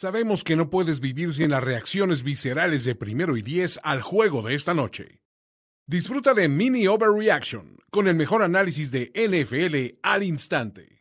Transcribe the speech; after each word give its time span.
Sabemos 0.00 0.44
que 0.44 0.54
no 0.54 0.70
puedes 0.70 1.00
vivir 1.00 1.34
sin 1.34 1.50
las 1.50 1.64
reacciones 1.64 2.22
viscerales 2.22 2.84
de 2.84 2.94
primero 2.94 3.36
y 3.36 3.42
diez 3.42 3.80
al 3.82 4.00
juego 4.00 4.42
de 4.42 4.54
esta 4.54 4.72
noche. 4.72 5.22
Disfruta 5.88 6.34
de 6.34 6.48
Mini 6.48 6.86
Overreaction 6.86 7.78
con 7.90 8.06
el 8.06 8.14
mejor 8.14 8.44
análisis 8.44 8.92
de 8.92 9.10
NFL 9.16 9.98
al 10.04 10.22
instante. 10.22 10.97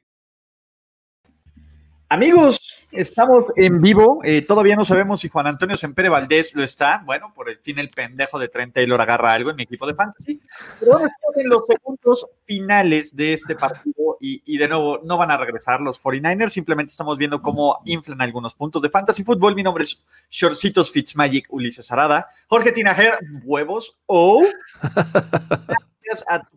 Amigos, 2.10 2.88
estamos 2.90 3.48
en 3.58 3.82
vivo. 3.82 4.22
Eh, 4.24 4.42
todavía 4.42 4.78
no 4.78 4.86
sabemos 4.86 5.20
si 5.20 5.28
Juan 5.28 5.48
Antonio 5.48 5.76
Sempere 5.76 6.08
Valdés 6.08 6.56
lo 6.56 6.64
está. 6.64 7.04
Bueno, 7.06 7.34
por 7.36 7.50
el 7.50 7.58
fin 7.58 7.80
el 7.80 7.90
pendejo 7.90 8.40
de 8.40 8.48
Trent 8.48 8.74
Taylor 8.74 9.02
agarra 9.02 9.34
algo 9.34 9.50
en 9.50 9.58
mi 9.58 9.64
equipo 9.64 9.86
de 9.86 9.94
fantasy. 9.94 10.40
Pero 10.80 10.94
estamos 10.94 11.38
en 11.38 11.50
los 11.50 11.66
segundos 11.66 12.26
finales 12.46 13.14
de 13.14 13.34
este 13.34 13.56
partido 13.56 14.18
y, 14.22 14.42
y, 14.46 14.58
de 14.58 14.70
nuevo 14.70 15.02
no 15.04 15.18
van 15.18 15.32
a 15.32 15.38
regresar 15.38 15.82
los 15.82 16.02
49ers. 16.02 16.48
Simplemente 16.48 16.92
estamos 16.92 17.18
viendo 17.18 17.42
cómo 17.42 17.82
inflan 17.84 18.22
algunos 18.22 18.56
puntos 18.56 18.82
de 18.82 18.90
fantasy 18.90 19.26
fútbol. 19.26 19.54
Mi 19.54 19.64
nombre 19.64 19.84
es 19.84 20.06
Shortcitos 20.30 20.90
Fitzmagic 20.90 21.48
Ulises 21.50 21.92
Arada. 21.92 22.30
Jorge 22.48 22.72
Tinajer, 22.72 23.20
huevos. 23.44 23.98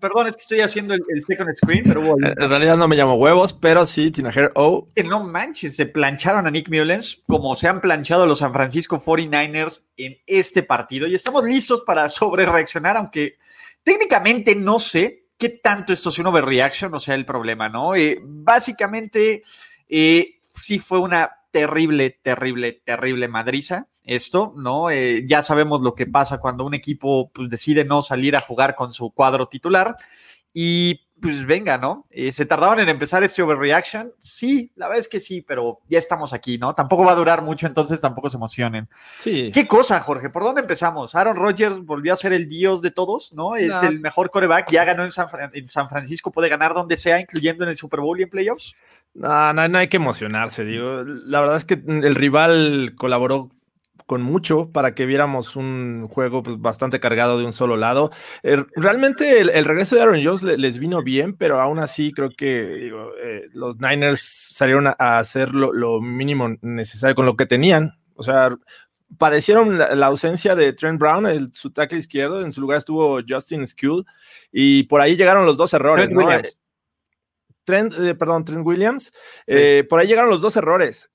Perdón, 0.00 0.26
es 0.26 0.36
que 0.36 0.42
estoy 0.42 0.60
haciendo 0.60 0.94
el, 0.94 1.22
second 1.22 1.54
screen, 1.54 1.84
pero 1.84 2.02
En 2.18 2.48
realidad 2.48 2.76
no 2.76 2.88
me 2.88 2.96
llamo 2.96 3.14
huevos, 3.14 3.52
pero 3.52 3.86
sí, 3.86 4.10
Tinajer 4.10 4.52
O. 4.54 4.88
Que 4.94 5.04
no 5.04 5.24
manches, 5.24 5.76
se 5.76 5.86
plancharon 5.86 6.46
a 6.46 6.50
Nick 6.50 6.68
Mullens 6.68 7.22
como 7.26 7.54
se 7.54 7.68
han 7.68 7.80
planchado 7.80 8.26
los 8.26 8.38
San 8.38 8.52
Francisco 8.52 8.98
49ers 8.98 9.88
en 9.96 10.16
este 10.26 10.62
partido 10.62 11.06
y 11.06 11.14
estamos 11.14 11.44
listos 11.44 11.82
para 11.82 12.08
sobre 12.08 12.46
reaccionar, 12.46 12.96
aunque 12.96 13.36
técnicamente 13.82 14.54
no 14.54 14.78
sé 14.78 15.26
qué 15.36 15.48
tanto 15.48 15.92
esto 15.92 16.10
es 16.10 16.18
un 16.18 16.26
overreaction, 16.26 16.94
o 16.94 17.00
sea, 17.00 17.14
el 17.14 17.24
problema, 17.24 17.68
¿no? 17.68 17.94
Eh, 17.94 18.20
básicamente, 18.22 19.42
eh, 19.88 20.38
sí 20.52 20.78
fue 20.78 20.98
una 21.00 21.30
terrible, 21.50 22.18
terrible, 22.22 22.82
terrible 22.84 23.26
madriza 23.26 23.88
esto, 24.10 24.52
¿no? 24.56 24.90
Eh, 24.90 25.24
ya 25.26 25.42
sabemos 25.42 25.82
lo 25.82 25.94
que 25.94 26.06
pasa 26.06 26.40
cuando 26.40 26.64
un 26.64 26.74
equipo 26.74 27.30
pues, 27.32 27.48
decide 27.48 27.84
no 27.84 28.02
salir 28.02 28.34
a 28.34 28.40
jugar 28.40 28.74
con 28.74 28.92
su 28.92 29.10
cuadro 29.12 29.46
titular 29.46 29.96
y 30.52 31.06
pues 31.20 31.46
venga, 31.46 31.76
¿no? 31.78 32.06
Eh, 32.10 32.32
¿Se 32.32 32.46
tardaron 32.46 32.80
en 32.80 32.88
empezar 32.88 33.22
este 33.22 33.42
overreaction? 33.42 34.12
Sí, 34.18 34.72
la 34.74 34.88
verdad 34.88 35.00
es 35.00 35.08
que 35.08 35.20
sí, 35.20 35.42
pero 35.42 35.80
ya 35.86 35.98
estamos 35.98 36.32
aquí, 36.32 36.56
¿no? 36.56 36.74
Tampoco 36.74 37.04
va 37.04 37.12
a 37.12 37.16
durar 37.16 37.42
mucho, 37.42 37.66
entonces 37.66 38.00
tampoco 38.00 38.30
se 38.30 38.38
emocionen. 38.38 38.88
Sí. 39.18 39.50
¿Qué 39.52 39.68
cosa, 39.68 40.00
Jorge? 40.00 40.30
¿Por 40.30 40.42
dónde 40.42 40.62
empezamos? 40.62 41.14
Aaron 41.14 41.36
Rodgers 41.36 41.84
volvió 41.84 42.14
a 42.14 42.16
ser 42.16 42.32
el 42.32 42.48
dios 42.48 42.80
de 42.80 42.90
todos, 42.90 43.32
¿no? 43.34 43.54
Es 43.54 43.82
el 43.82 44.00
mejor 44.00 44.30
coreback, 44.30 44.72
ya 44.72 44.84
ganó 44.84 45.04
en 45.04 45.10
San, 45.10 45.28
en 45.52 45.68
San, 45.68 45.88
Francisco, 45.88 46.32
puede 46.32 46.48
ganar 46.48 46.72
donde 46.72 46.96
sea, 46.96 47.20
incluyendo 47.20 47.64
en 47.64 47.70
el 47.70 47.76
Super 47.76 48.00
Bowl 48.00 48.18
y 48.18 48.22
en 48.22 48.30
playoffs. 48.30 48.74
No, 49.12 49.52
no, 49.52 49.68
no 49.68 49.78
hay 49.78 49.88
que 49.88 49.98
emocionarse, 49.98 50.64
digo. 50.64 51.04
La 51.04 51.40
verdad 51.40 51.56
es 51.56 51.66
que 51.66 51.74
el 51.74 52.14
rival 52.14 52.94
colaboró 52.96 53.50
con 54.10 54.22
mucho 54.22 54.72
para 54.72 54.92
que 54.92 55.06
viéramos 55.06 55.54
un 55.54 56.08
juego 56.08 56.42
pues, 56.42 56.60
bastante 56.60 56.98
cargado 56.98 57.38
de 57.38 57.44
un 57.44 57.52
solo 57.52 57.76
lado. 57.76 58.10
Eh, 58.42 58.64
realmente 58.74 59.38
el, 59.38 59.64
regreso 59.64 59.94
de 59.94 60.02
Aaron 60.02 60.20
Jones 60.20 60.42
les 60.42 60.78
vino 60.78 61.00
bien, 61.04 61.36
pero 61.36 61.60
aún 61.60 61.78
así 61.78 62.10
creo 62.10 62.30
que 62.30 62.88
eh, 62.88 63.42
los 63.52 63.78
Niners 63.78 64.50
salieron 64.52 64.88
a, 64.88 65.18
hacer 65.20 65.54
lo, 65.54 66.00
mínimo 66.00 66.48
necesario 66.60 67.14
con 67.14 67.24
lo 67.24 67.36
que 67.36 67.46
tenían. 67.46 68.00
O 68.14 68.24
sea, 68.24 68.52
padecieron 69.16 69.78
la, 69.78 70.06
ausencia 70.06 70.56
de 70.56 70.72
Trent 70.72 70.98
Brown, 70.98 71.26
el, 71.26 71.52
su 71.52 71.70
tackle 71.70 71.98
izquierdo, 71.98 72.44
en 72.44 72.50
su 72.50 72.62
lugar 72.62 72.78
estuvo 72.78 73.20
Justin 73.24 73.64
Skull, 73.64 74.04
y 74.50 74.82
por 74.88 75.00
ahí 75.00 75.14
llegaron 75.14 75.46
los 75.46 75.56
dos 75.56 75.72
errores. 75.72 76.10
¿no? 76.10 76.28
Trent, 77.62 77.94
eh, 77.96 78.16
perdón, 78.16 78.44
Trent 78.44 78.66
Williams, 78.66 79.12
por 79.88 80.00
ahí 80.00 80.08
llegaron 80.08 80.30
los 80.30 80.40
dos 80.40 80.56
errores 80.56 81.12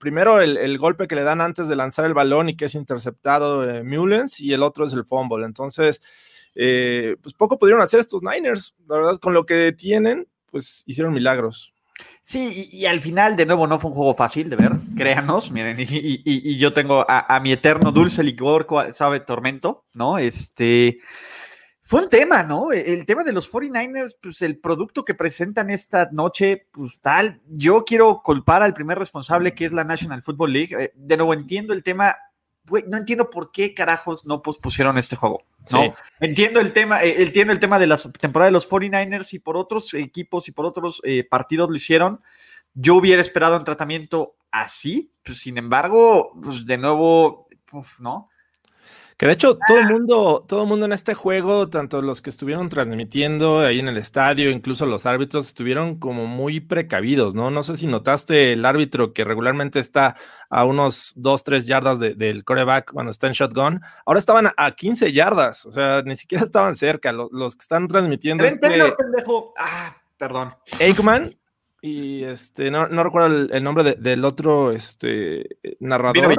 primero 0.00 0.40
el, 0.40 0.78
golpe 0.78 1.06
que 1.06 1.14
le 1.14 1.22
dan 1.22 1.40
antes 1.40 1.68
de 1.68 1.76
lanzar 1.76 2.06
el 2.06 2.14
balón 2.14 2.48
y 2.48 2.56
que 2.56 2.64
es 2.64 2.74
interceptado 2.74 3.60
de 3.60 3.84
Mullens 3.84 4.40
y 4.40 4.52
el 4.52 4.62
otro 4.62 4.86
es 4.86 4.92
el 4.94 5.04
fumble. 5.04 5.44
Entonces, 5.46 6.02
eh, 6.56 7.16
pues 7.22 7.34
poco 7.34 7.58
pudieron 7.58 7.82
hacer 7.82 8.00
estos 8.00 8.22
Niners, 8.22 8.74
la 8.88 8.96
verdad, 8.96 9.18
con 9.18 9.34
lo 9.34 9.46
que 9.46 9.72
tienen, 9.72 10.26
pues 10.50 10.82
hicieron 10.86 11.12
milagros. 11.12 11.72
Sí, 12.22 12.68
y, 12.72 12.86
al 12.86 13.00
final, 13.00 13.36
de 13.36 13.44
nuevo, 13.44 13.66
no 13.66 13.78
fue 13.78 13.90
un 13.90 13.96
juego 13.96 14.14
fácil 14.14 14.48
de 14.48 14.56
ver, 14.56 14.72
créanos, 14.96 15.50
miren, 15.50 15.76
y, 15.78 16.58
yo 16.58 16.72
tengo 16.72 17.04
a, 17.06 17.34
a, 17.34 17.40
mi 17.40 17.52
eterno 17.52 17.92
dulce 17.92 18.22
licor, 18.22 18.66
sabe, 18.92 19.20
tormento, 19.20 19.84
¿no? 19.94 20.16
Este, 20.16 20.98
fue 21.90 22.04
un 22.04 22.08
tema, 22.08 22.44
¿no? 22.44 22.70
El 22.70 23.04
tema 23.04 23.24
de 23.24 23.32
los 23.32 23.52
49ers, 23.52 24.16
pues 24.22 24.42
el 24.42 24.60
producto 24.60 25.04
que 25.04 25.16
presentan 25.16 25.70
esta 25.70 26.08
noche, 26.12 26.68
pues 26.70 27.00
tal. 27.00 27.40
Yo 27.48 27.84
quiero 27.84 28.22
culpar 28.22 28.62
al 28.62 28.74
primer 28.74 28.96
responsable 28.96 29.56
que 29.56 29.64
es 29.64 29.72
la 29.72 29.82
National 29.82 30.22
Football 30.22 30.52
League. 30.52 30.76
Eh, 30.78 30.92
de 30.94 31.16
nuevo, 31.16 31.34
entiendo 31.34 31.74
el 31.74 31.82
tema. 31.82 32.14
no 32.86 32.96
entiendo 32.96 33.28
por 33.28 33.50
qué 33.50 33.74
carajos 33.74 34.24
no 34.24 34.40
pospusieron 34.40 34.98
este 34.98 35.16
juego. 35.16 35.42
No, 35.72 35.92
entiendo 36.20 36.60
el 36.60 36.72
tema, 36.72 37.02
eh, 37.02 37.24
entiendo 37.24 37.52
el 37.52 37.58
tema 37.58 37.80
de 37.80 37.88
la 37.88 37.96
temporada 37.96 38.46
de 38.46 38.52
los 38.52 38.70
49ers 38.70 39.32
y 39.32 39.40
por 39.40 39.56
otros 39.56 39.92
equipos 39.94 40.46
y 40.46 40.52
por 40.52 40.66
otros 40.66 41.02
eh, 41.02 41.26
partidos 41.28 41.70
lo 41.70 41.74
hicieron. 41.74 42.20
Yo 42.72 42.94
hubiera 42.94 43.20
esperado 43.20 43.56
un 43.56 43.64
tratamiento 43.64 44.36
así, 44.52 45.10
pues 45.24 45.38
sin 45.38 45.58
embargo, 45.58 46.38
pues 46.40 46.64
de 46.64 46.78
nuevo, 46.78 47.48
uf, 47.72 47.98
¿no? 47.98 48.29
Que 49.20 49.26
de 49.26 49.34
hecho 49.34 49.58
todo 49.68 49.78
el 49.78 49.90
mundo, 49.90 50.46
todo 50.48 50.62
el 50.62 50.68
mundo 50.70 50.86
en 50.86 50.94
este 50.94 51.12
juego, 51.12 51.68
tanto 51.68 52.00
los 52.00 52.22
que 52.22 52.30
estuvieron 52.30 52.70
transmitiendo 52.70 53.60
ahí 53.60 53.78
en 53.78 53.88
el 53.88 53.98
estadio, 53.98 54.50
incluso 54.50 54.86
los 54.86 55.04
árbitros, 55.04 55.48
estuvieron 55.48 55.96
como 55.96 56.24
muy 56.24 56.60
precavidos, 56.60 57.34
¿no? 57.34 57.50
No 57.50 57.62
sé 57.62 57.76
si 57.76 57.86
notaste 57.86 58.54
el 58.54 58.64
árbitro 58.64 59.12
que 59.12 59.24
regularmente 59.24 59.78
está 59.78 60.16
a 60.48 60.64
unos 60.64 61.12
2, 61.16 61.44
3 61.44 61.66
yardas 61.66 62.00
del 62.00 62.44
coreback 62.44 62.92
cuando 62.94 63.12
está 63.12 63.26
en 63.26 63.34
shotgun. 63.34 63.82
Ahora 64.06 64.20
estaban 64.20 64.52
a 64.56 64.70
15 64.70 65.12
yardas, 65.12 65.66
o 65.66 65.72
sea, 65.72 66.00
ni 66.00 66.16
siquiera 66.16 66.42
estaban 66.46 66.74
cerca. 66.74 67.12
Los, 67.12 67.56
que 67.56 67.60
están 67.60 67.88
transmitiendo. 67.88 68.44
Este... 68.44 68.70
pendejo. 68.70 69.52
Ah, 69.58 69.98
perdón. 70.16 70.54
Aikman 70.80 71.36
y 71.82 72.24
este, 72.24 72.70
no, 72.70 72.86
recuerdo 72.86 73.48
el, 73.52 73.62
nombre 73.62 73.96
del 73.98 74.24
otro 74.24 74.72
este, 74.72 75.58
narrador. 75.78 76.38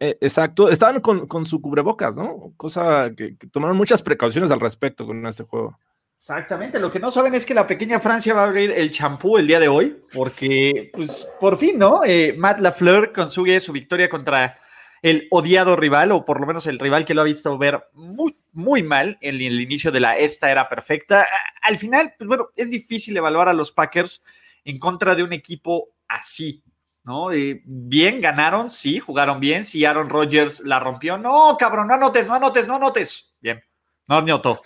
Eh, 0.00 0.18
exacto, 0.20 0.68
estaban 0.68 1.00
con, 1.00 1.46
su 1.46 1.60
cubrebocas, 1.60 2.16
¿no? 2.16 2.52
Cosa 2.56 3.12
que, 3.16 3.36
tomaron 3.50 3.76
muchas 3.76 4.02
precauciones 4.02 4.50
al 4.50 4.60
respecto 4.60 5.06
con 5.06 5.26
este 5.26 5.44
juego. 5.44 5.78
Exactamente, 6.18 6.80
lo 6.80 6.90
que 6.90 6.98
no 6.98 7.10
saben 7.10 7.34
es 7.34 7.46
que 7.46 7.54
la 7.54 7.66
pequeña 7.66 8.00
Francia 8.00 8.34
va 8.34 8.42
a 8.42 8.48
abrir 8.48 8.72
el 8.72 8.90
champú 8.90 9.38
el 9.38 9.46
día 9.46 9.60
de 9.60 9.68
hoy, 9.68 10.02
porque, 10.12 10.90
pues, 10.92 11.28
por 11.40 11.56
fin, 11.56 11.78
¿no? 11.78 12.00
Eh, 12.04 12.34
Matt 12.36 12.58
Lafleur 12.58 13.12
consigue 13.12 13.60
su 13.60 13.72
victoria 13.72 14.08
contra 14.08 14.56
el 15.00 15.28
odiado 15.30 15.76
rival, 15.76 16.12
o 16.12 16.24
por 16.24 16.40
lo 16.40 16.46
menos 16.46 16.66
el 16.66 16.78
rival 16.78 17.04
que 17.04 17.14
lo 17.14 17.20
ha 17.20 17.24
visto 17.24 17.56
ver 17.56 17.84
muy, 17.92 18.36
muy 18.52 18.82
mal 18.82 19.16
en 19.20 19.36
el 19.36 19.60
inicio 19.60 19.92
de 19.92 20.00
la 20.00 20.18
esta 20.18 20.50
era 20.50 20.68
perfecta. 20.68 21.26
Al 21.62 21.76
final, 21.76 22.14
pues 22.18 22.26
bueno, 22.26 22.48
es 22.56 22.70
difícil 22.70 23.16
evaluar 23.16 23.48
a 23.48 23.52
los 23.52 23.70
Packers 23.70 24.24
en 24.64 24.78
contra 24.78 25.14
de 25.14 25.22
un 25.22 25.32
equipo 25.32 25.90
así, 26.08 26.62
¿no? 27.08 27.28
bien, 27.64 28.20
ganaron, 28.20 28.68
sí, 28.68 28.98
jugaron 28.98 29.40
bien, 29.40 29.64
sí, 29.64 29.86
Aaron 29.86 30.10
Rodgers 30.10 30.60
la 30.60 30.78
rompió, 30.78 31.16
no, 31.16 31.56
cabrón, 31.58 31.88
no 31.88 31.94
anotes, 31.94 32.28
no 32.28 32.34
anotes, 32.34 32.68
no 32.68 32.76
anotes, 32.76 33.34
bien, 33.40 33.62
no 34.06 34.18
anotó, 34.18 34.60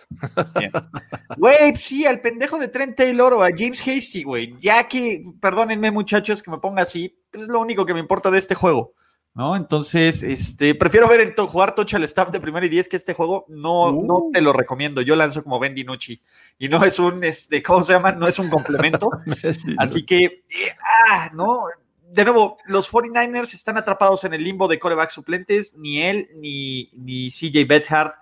bien. 0.59 0.73
Güey, 1.37 1.77
sí, 1.77 2.05
al 2.05 2.21
pendejo 2.21 2.59
de 2.59 2.67
Trent 2.67 2.97
Taylor 2.97 3.33
o 3.35 3.45
a 3.45 3.51
James 3.57 3.81
Hasty, 3.87 4.25
güey, 4.25 4.57
ya 4.59 4.89
que, 4.89 5.25
perdónenme 5.41 5.93
muchachos 5.93 6.43
que 6.43 6.51
me 6.51 6.59
ponga 6.59 6.83
así, 6.83 7.17
es 7.33 7.47
lo 7.47 7.61
único 7.61 7.87
que 7.87 7.95
me 7.95 8.01
importa 8.01 8.29
de 8.29 8.39
este 8.39 8.57
juego. 8.57 8.93
¿no? 9.35 9.57
Entonces, 9.57 10.23
este, 10.23 10.75
prefiero 10.75 11.09
ver 11.09 11.21
el 11.21 11.35
jugar 11.35 11.75
tocho 11.75 11.97
al 11.97 12.05
staff 12.05 12.31
de 12.31 12.39
primera 12.39 12.67
y 12.67 12.69
diez 12.69 12.87
que 12.87 12.97
este 12.97 13.15
juego 13.15 13.47
no, 13.49 13.91
no 13.91 14.17
uh. 14.17 14.31
te 14.31 14.43
lo 14.43 14.53
recomiendo. 14.53 15.01
Yo 15.01 15.17
lanzo 15.17 15.43
como 15.43 15.59
Ben 15.59 15.75
Dinucci 15.75 16.21
y 16.59 16.69
no 16.69 16.85
es 16.85 16.99
un, 16.99 17.25
este, 17.25 17.63
¿cómo 17.63 17.83
se 17.83 17.95
llama? 17.95 18.13
No 18.13 18.29
es 18.29 18.39
un 18.39 18.51
complemento. 18.51 19.11
Así 19.79 20.05
que, 20.05 20.25
eh, 20.25 20.77
ah, 21.09 21.31
no, 21.33 21.65
de 22.13 22.25
nuevo, 22.25 22.59
los 22.67 22.93
49ers 22.93 23.55
están 23.55 23.79
atrapados 23.79 24.25
en 24.25 24.35
el 24.35 24.45
limbo 24.45 24.69
de 24.69 24.79
coreback 24.79 25.11
suplentes. 25.11 25.77
Ni 25.77 26.03
él 26.03 26.29
ni, 26.35 26.91
ni 26.95 27.31
CJ 27.31 27.67
Bethard 27.67 28.13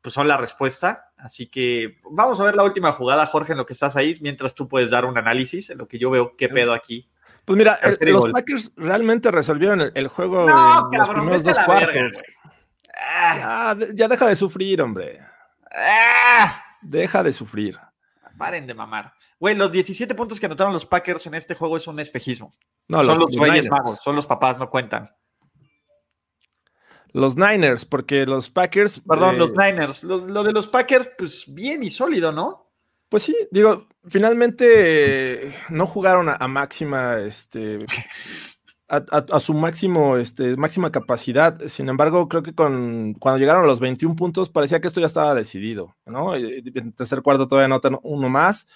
pues 0.00 0.12
son 0.12 0.28
la 0.28 0.36
respuesta. 0.36 1.12
Así 1.16 1.46
que 1.46 1.98
vamos 2.10 2.38
a 2.38 2.44
ver 2.44 2.54
la 2.54 2.62
última 2.62 2.92
jugada, 2.92 3.24
Jorge, 3.24 3.52
en 3.52 3.58
lo 3.58 3.64
que 3.64 3.72
estás 3.72 3.96
ahí, 3.96 4.18
mientras 4.20 4.54
tú 4.54 4.68
puedes 4.68 4.90
dar 4.90 5.06
un 5.06 5.16
análisis 5.16 5.70
en 5.70 5.78
lo 5.78 5.88
que 5.88 5.98
yo 5.98 6.10
veo 6.10 6.36
qué 6.36 6.50
pedo 6.50 6.74
aquí. 6.74 7.08
Pues 7.46 7.56
mira, 7.56 7.78
los 8.00 8.30
Packers 8.30 8.70
realmente 8.76 9.30
resolvieron 9.30 9.80
el, 9.94 10.08
juego 10.08 10.46
en 10.92 10.98
los 10.98 11.08
primeros 11.08 11.42
dos 11.42 11.58
cuartos. 11.58 12.12
Ah, 12.94 13.74
ya 13.94 14.06
deja 14.06 14.26
de 14.26 14.36
sufrir, 14.36 14.82
hombre. 14.82 15.18
Ah. 15.74 16.62
Deja 16.82 17.22
de 17.22 17.32
sufrir. 17.32 17.78
Paren 18.36 18.66
de 18.66 18.74
mamar. 18.74 19.12
Güey, 19.38 19.54
los 19.54 19.70
17 19.70 20.14
puntos 20.14 20.40
que 20.40 20.46
anotaron 20.46 20.72
los 20.72 20.86
Packers 20.86 21.26
en 21.26 21.34
este 21.34 21.54
juego 21.54 21.76
es 21.76 21.86
un 21.86 22.00
espejismo. 22.00 22.54
No, 22.88 23.04
son 23.04 23.18
los, 23.18 23.34
Reyes 23.34 23.68
Magos, 23.68 24.00
son 24.02 24.16
los 24.16 24.26
papás, 24.26 24.58
no 24.58 24.70
cuentan. 24.70 25.10
Los 27.12 27.36
Niners, 27.36 27.84
porque 27.84 28.26
los 28.26 28.50
Packers. 28.50 29.00
Perdón, 29.00 29.38
los 29.38 29.50
eh, 29.50 29.54
Niners. 29.56 30.02
Lo, 30.02 30.42
de 30.42 30.52
los 30.52 30.66
Packers, 30.66 31.10
pues 31.16 31.44
bien 31.46 31.84
y 31.84 31.90
sólido, 31.90 32.32
¿no? 32.32 32.72
Pues 33.08 33.22
sí, 33.22 33.36
digo, 33.52 33.86
finalmente 34.08 35.54
no 35.68 35.86
jugaron 35.86 36.28
a, 36.28 36.48
máxima, 36.48 37.18
este. 37.20 37.86
a, 38.96 39.40
su 39.40 39.54
máximo, 39.54 40.16
este, 40.16 40.56
máxima 40.56 40.92
capacidad. 40.92 41.58
Sin 41.66 41.88
embargo, 41.88 42.28
creo 42.28 42.42
que 42.42 42.54
con, 42.54 43.14
cuando 43.14 43.38
llegaron 43.38 43.64
a 43.64 43.66
los 43.66 43.80
21 43.80 44.16
puntos 44.16 44.50
parecía 44.50 44.80
que 44.80 44.88
esto 44.88 45.00
ya 45.00 45.06
estaba 45.06 45.34
decidido, 45.34 45.96
¿no? 46.06 46.34
En 46.34 46.92
tercer 46.92 47.22
cuarto 47.22 47.48
todavía 47.48 47.66
anotan 47.66 47.98
uno 48.02 48.28
más 48.28 48.66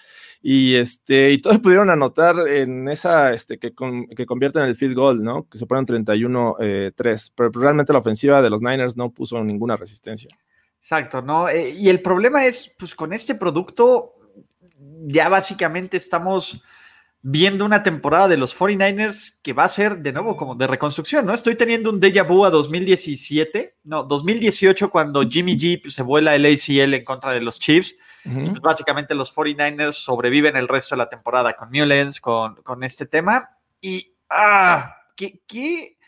y 0.41 0.75
este 0.75 1.31
y 1.31 1.39
todos 1.39 1.59
pudieron 1.59 1.89
anotar 1.89 2.35
en 2.47 2.87
esa 2.87 3.33
este 3.33 3.57
que, 3.59 3.73
que 4.15 4.25
convierten 4.25 4.63
el 4.63 4.75
field 4.75 4.95
goal, 4.95 5.23
¿no? 5.23 5.47
Que 5.49 5.57
se 5.57 5.65
ponen 5.65 5.85
31-3, 5.85 6.57
eh, 6.61 7.31
pero 7.35 7.51
realmente 7.53 7.93
la 7.93 7.99
ofensiva 7.99 8.41
de 8.41 8.49
los 8.49 8.61
Niners 8.61 8.97
no 8.97 9.11
puso 9.11 9.43
ninguna 9.43 9.77
resistencia. 9.77 10.29
Exacto, 10.77 11.21
¿no? 11.21 11.49
Eh, 11.49 11.71
y 11.71 11.89
el 11.89 12.01
problema 12.01 12.45
es, 12.45 12.73
pues 12.77 12.95
con 12.95 13.11
este 13.11 13.35
producto 13.35 14.15
ya 15.07 15.29
básicamente 15.29 15.97
estamos 15.97 16.63
viendo 17.21 17.65
una 17.65 17.83
temporada 17.83 18.29
de 18.29 18.37
los 18.37 18.57
49ers 18.57 19.39
que 19.41 19.53
va 19.53 19.65
a 19.65 19.69
ser 19.69 19.97
de 19.97 20.13
nuevo 20.13 20.37
como 20.37 20.55
de 20.55 20.67
reconstrucción, 20.67 21.25
¿no? 21.25 21.33
Estoy 21.33 21.55
teniendo 21.55 21.89
un 21.89 21.99
déjà 21.99 22.25
vu 22.25 22.45
a 22.45 22.49
2017, 22.49 23.75
no, 23.83 24.03
2018 24.03 24.89
cuando 24.89 25.27
Jimmy 25.27 25.57
G 25.57 25.81
pues, 25.81 25.93
se 25.95 26.03
vuela 26.03 26.35
el 26.35 26.45
ACL 26.45 26.93
en 26.93 27.03
contra 27.03 27.33
de 27.33 27.41
los 27.41 27.59
Chiefs. 27.59 27.95
y 28.25 28.49
pues, 28.49 28.61
básicamente 28.61 29.15
los 29.15 29.35
49ers 29.35 29.93
sobreviven 29.93 30.55
el 30.55 30.67
resto 30.67 30.95
de 30.95 30.99
la 30.99 31.09
temporada 31.09 31.53
con 31.53 31.71
Newlands, 31.71 32.21
con, 32.21 32.55
con 32.63 32.83
este 32.83 33.05
tema. 33.05 33.49
Y, 33.81 34.13
ah, 34.29 34.95
qué, 35.15 35.41
qué 35.45 35.98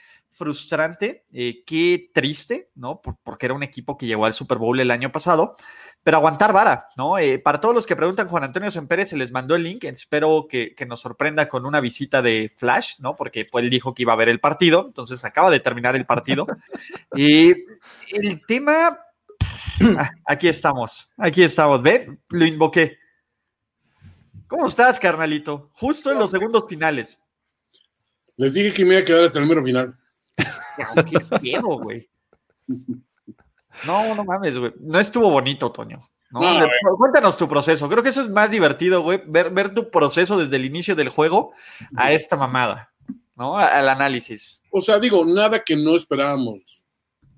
frustrante, 0.41 1.23
eh, 1.31 1.63
qué 1.67 2.09
triste, 2.11 2.71
¿no? 2.73 2.99
porque 2.99 3.45
era 3.45 3.53
un 3.53 3.61
equipo 3.61 3.95
que 3.95 4.07
llegó 4.07 4.25
al 4.25 4.33
Super 4.33 4.57
Bowl 4.57 4.79
el 4.79 4.89
año 4.89 5.11
pasado, 5.11 5.53
pero 6.01 6.17
aguantar 6.17 6.51
vara, 6.51 6.87
¿no? 6.97 7.19
Eh, 7.19 7.37
para 7.37 7.61
todos 7.61 7.75
los 7.75 7.85
que 7.85 7.95
preguntan, 7.95 8.27
Juan 8.27 8.45
Antonio 8.45 8.71
Sempérez 8.71 9.09
se 9.09 9.17
les 9.17 9.31
mandó 9.31 9.53
el 9.53 9.61
link, 9.61 9.83
espero 9.83 10.47
que, 10.49 10.73
nos 10.87 10.99
sorprenda 10.99 11.47
con 11.47 11.67
una 11.67 11.79
visita 11.79 12.23
de 12.23 12.51
Flash, 12.57 12.95
¿no? 13.01 13.15
Porque 13.15 13.45
pues, 13.45 13.63
él 13.63 13.69
dijo 13.69 13.93
que 13.93 14.01
iba 14.01 14.13
a 14.13 14.15
ver 14.15 14.29
el 14.29 14.39
partido, 14.39 14.85
entonces 14.87 15.23
acaba 15.23 15.51
de 15.51 15.59
terminar 15.59 15.95
el 15.95 16.07
partido. 16.07 16.47
y 17.15 17.51
el 18.11 18.43
tema, 18.47 18.97
aquí 20.25 20.47
estamos, 20.47 21.07
aquí 21.17 21.43
estamos, 21.43 21.83
ve, 21.83 22.17
lo 22.29 22.45
invoqué. 22.47 22.97
¿Cómo 24.47 24.65
estás, 24.65 24.99
carnalito? 24.99 25.69
Justo 25.73 26.11
en 26.11 26.17
los 26.17 26.31
segundos 26.31 26.65
finales. 26.67 27.21
Les 28.37 28.55
dije 28.55 28.73
que 28.73 28.83
me 28.83 28.95
iba 28.95 29.03
a 29.03 29.05
quedar 29.05 29.25
hasta 29.25 29.37
el 29.37 29.45
número 29.45 29.63
final. 29.63 30.00
Qué 31.41 31.59
güey. 31.59 32.09
No, 33.85 34.15
no 34.15 34.23
mames, 34.23 34.57
güey. 34.57 34.73
No 34.79 34.99
estuvo 34.99 35.29
bonito, 35.29 35.71
Toño. 35.71 36.09
cuéntanos 36.97 37.37
tu 37.37 37.47
proceso. 37.47 37.89
Creo 37.89 38.03
que 38.03 38.09
eso 38.09 38.21
es 38.21 38.29
más 38.29 38.49
divertido, 38.49 39.01
güey, 39.01 39.21
ver, 39.25 39.49
ver 39.51 39.73
tu 39.73 39.89
proceso 39.89 40.37
desde 40.37 40.55
el 40.55 40.65
inicio 40.65 40.95
del 40.95 41.09
juego 41.09 41.53
a 41.95 42.11
esta 42.11 42.35
mamada, 42.35 42.91
¿no? 43.35 43.57
Al 43.57 43.89
análisis. 43.89 44.61
O 44.71 44.81
sea, 44.81 44.99
digo, 44.99 45.25
nada 45.25 45.63
que 45.63 45.75
no 45.75 45.95
esperábamos 45.95 46.83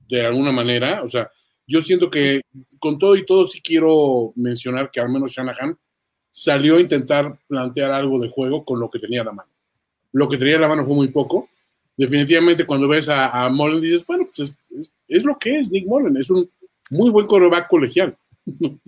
de 0.08 0.26
alguna 0.26 0.52
manera. 0.52 1.02
O 1.04 1.10
sea, 1.10 1.32
yo 1.66 1.82
siento 1.82 2.10
que 2.10 2.42
con 2.80 2.98
todo 2.98 3.16
y 3.16 3.26
todo 3.26 3.46
sí 3.46 3.62
quiero 3.62 4.34
mencionar 4.36 4.92
que 4.92 5.00
al 5.00 5.10
menos 5.10 5.32
Shanahan 5.32 5.78
salió 6.30 6.78
a 6.78 6.82
intentar 6.82 7.40
plantear 7.48 7.92
algo 7.92 8.20
de 8.20 8.30
juego 8.30 8.66
con 8.66 8.80
lo 8.80 8.90
que 8.90 9.00
tenía 9.00 9.22
a 9.22 9.26
la 9.26 9.32
mano. 9.32 9.50
Lo 10.12 10.28
que 10.28 10.38
tenía 10.38 10.58
a 10.58 10.60
la 10.60 10.68
mano 10.68 10.86
fue 10.86 10.96
muy 10.96 11.10
poco 11.10 11.50
definitivamente 11.98 12.66
cuando 12.66 12.88
ves 12.88 13.10
a, 13.10 13.46
a 13.46 13.50
Mullen 13.50 13.82
dices, 13.82 14.06
bueno, 14.06 14.28
pues 14.36 14.56
es, 15.08 15.24
lo 15.24 15.38
que 15.38 15.58
es 15.58 15.72
Nick 15.72 15.86
Mullen, 15.86 16.18
es 16.18 16.30
un 16.30 16.50
muy 16.90 17.10
buen 17.10 17.28
coreback 17.28 17.68
colegial. 17.68 18.18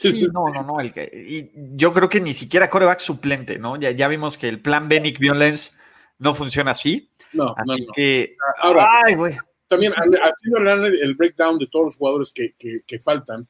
Sí, 0.00 0.28
no, 0.32 0.48
no, 0.54 0.62
no. 0.62 0.78
El 0.78 0.92
que, 0.92 1.10
y 1.12 1.50
yo 1.76 1.92
creo 1.92 2.08
que 2.08 2.20
ni 2.20 2.32
siquiera 2.32 2.70
coreback 2.70 3.00
suplente, 3.00 3.58
¿no? 3.58 3.76
Ya, 3.80 3.90
ya 3.90 4.06
vimos 4.06 4.38
que 4.38 4.48
el 4.48 4.60
plan 4.60 4.88
B 4.88 5.00
Nick 5.00 5.18
Violence 5.18 5.72
no 6.18 6.36
funciona 6.36 6.70
así. 6.70 7.10
No, 7.32 7.52
así 7.56 7.84
no, 7.84 7.92
que. 7.92 8.36
Ahora, 8.58 8.88
ay, 9.04 9.16
güey. 9.16 9.36
También 9.66 9.92
haciendo 9.92 10.72
el 10.86 11.14
breakdown 11.16 11.58
de 11.58 11.66
todos 11.66 11.86
los 11.86 11.96
jugadores 11.96 12.30
que, 12.32 12.52
que, 12.56 12.82
que 12.86 13.00
faltan, 13.00 13.48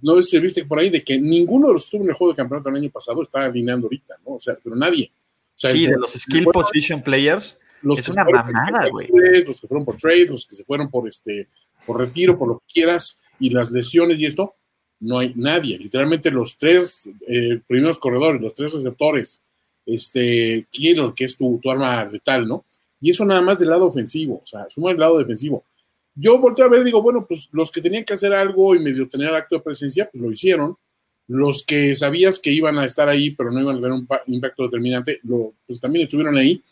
no 0.00 0.20
se 0.22 0.40
viste 0.40 0.64
por 0.64 0.78
ahí 0.78 0.88
de 0.88 1.04
que 1.04 1.18
ninguno 1.20 1.68
de 1.68 1.72
los 1.74 1.82
que 1.82 1.86
estuvo 1.86 2.04
en 2.04 2.08
el 2.08 2.16
juego 2.16 2.32
de 2.32 2.36
campeonato 2.36 2.70
el 2.70 2.76
año 2.76 2.90
pasado 2.90 3.22
está 3.22 3.44
alineando 3.44 3.86
ahorita, 3.86 4.16
¿no? 4.24 4.36
O 4.36 4.40
sea, 4.40 4.54
pero 4.62 4.74
nadie. 4.74 5.12
sí, 5.54 5.86
de 5.86 5.96
los 5.98 6.12
skill 6.12 6.46
position 6.46 7.02
players 7.02 7.60
los 7.82 7.98
es 7.98 8.08
una 8.08 8.24
mamada, 8.24 8.88
güey. 8.88 9.08
Los 9.44 9.60
que 9.60 9.68
fueron 9.68 9.84
por 9.84 9.96
trade, 9.96 10.26
los 10.26 10.46
que 10.46 10.54
se 10.54 10.64
fueron 10.64 10.90
por 10.90 11.06
este, 11.08 11.48
por 11.86 11.98
retiro, 11.98 12.38
por 12.38 12.48
lo 12.48 12.58
que 12.60 12.72
quieras, 12.74 13.18
y 13.38 13.50
las 13.50 13.70
lesiones 13.70 14.20
y 14.20 14.26
esto, 14.26 14.54
no 15.00 15.18
hay 15.18 15.32
nadie. 15.36 15.78
Literalmente 15.78 16.30
los 16.30 16.56
tres 16.56 17.10
eh, 17.26 17.60
primeros 17.66 17.98
corredores, 17.98 18.40
los 18.40 18.54
tres 18.54 18.72
receptores, 18.72 19.42
este, 19.84 20.66
Kittle, 20.70 21.12
que 21.14 21.24
es 21.24 21.36
tu, 21.36 21.58
tu, 21.60 21.70
arma 21.70 22.04
letal, 22.04 22.46
¿no? 22.46 22.64
Y 23.00 23.10
eso 23.10 23.24
nada 23.24 23.40
más 23.40 23.58
del 23.58 23.70
lado 23.70 23.86
ofensivo, 23.86 24.40
o 24.42 24.46
sea, 24.46 24.66
suma 24.70 24.92
el 24.92 24.98
lado 24.98 25.18
defensivo. 25.18 25.64
Yo 26.14 26.38
volteo 26.38 26.66
a 26.66 26.68
ver, 26.68 26.84
digo, 26.84 27.02
bueno, 27.02 27.26
pues 27.26 27.48
los 27.52 27.72
que 27.72 27.80
tenían 27.80 28.04
que 28.04 28.14
hacer 28.14 28.32
algo 28.32 28.76
y 28.76 28.78
medio 28.78 29.08
tener 29.08 29.34
acto 29.34 29.56
de 29.56 29.62
presencia, 29.62 30.08
pues 30.10 30.22
lo 30.22 30.30
hicieron. 30.30 30.76
Los 31.26 31.64
que 31.64 31.94
sabías 31.94 32.38
que 32.38 32.52
iban 32.52 32.78
a 32.78 32.84
estar 32.84 33.08
ahí, 33.08 33.30
pero 33.30 33.50
no 33.50 33.60
iban 33.60 33.76
a 33.76 33.80
tener 33.80 33.92
un 33.92 34.06
impacto 34.26 34.64
determinante, 34.64 35.18
lo, 35.24 35.54
pues 35.66 35.80
también 35.80 36.04
estuvieron 36.04 36.36
ahí 36.36 36.62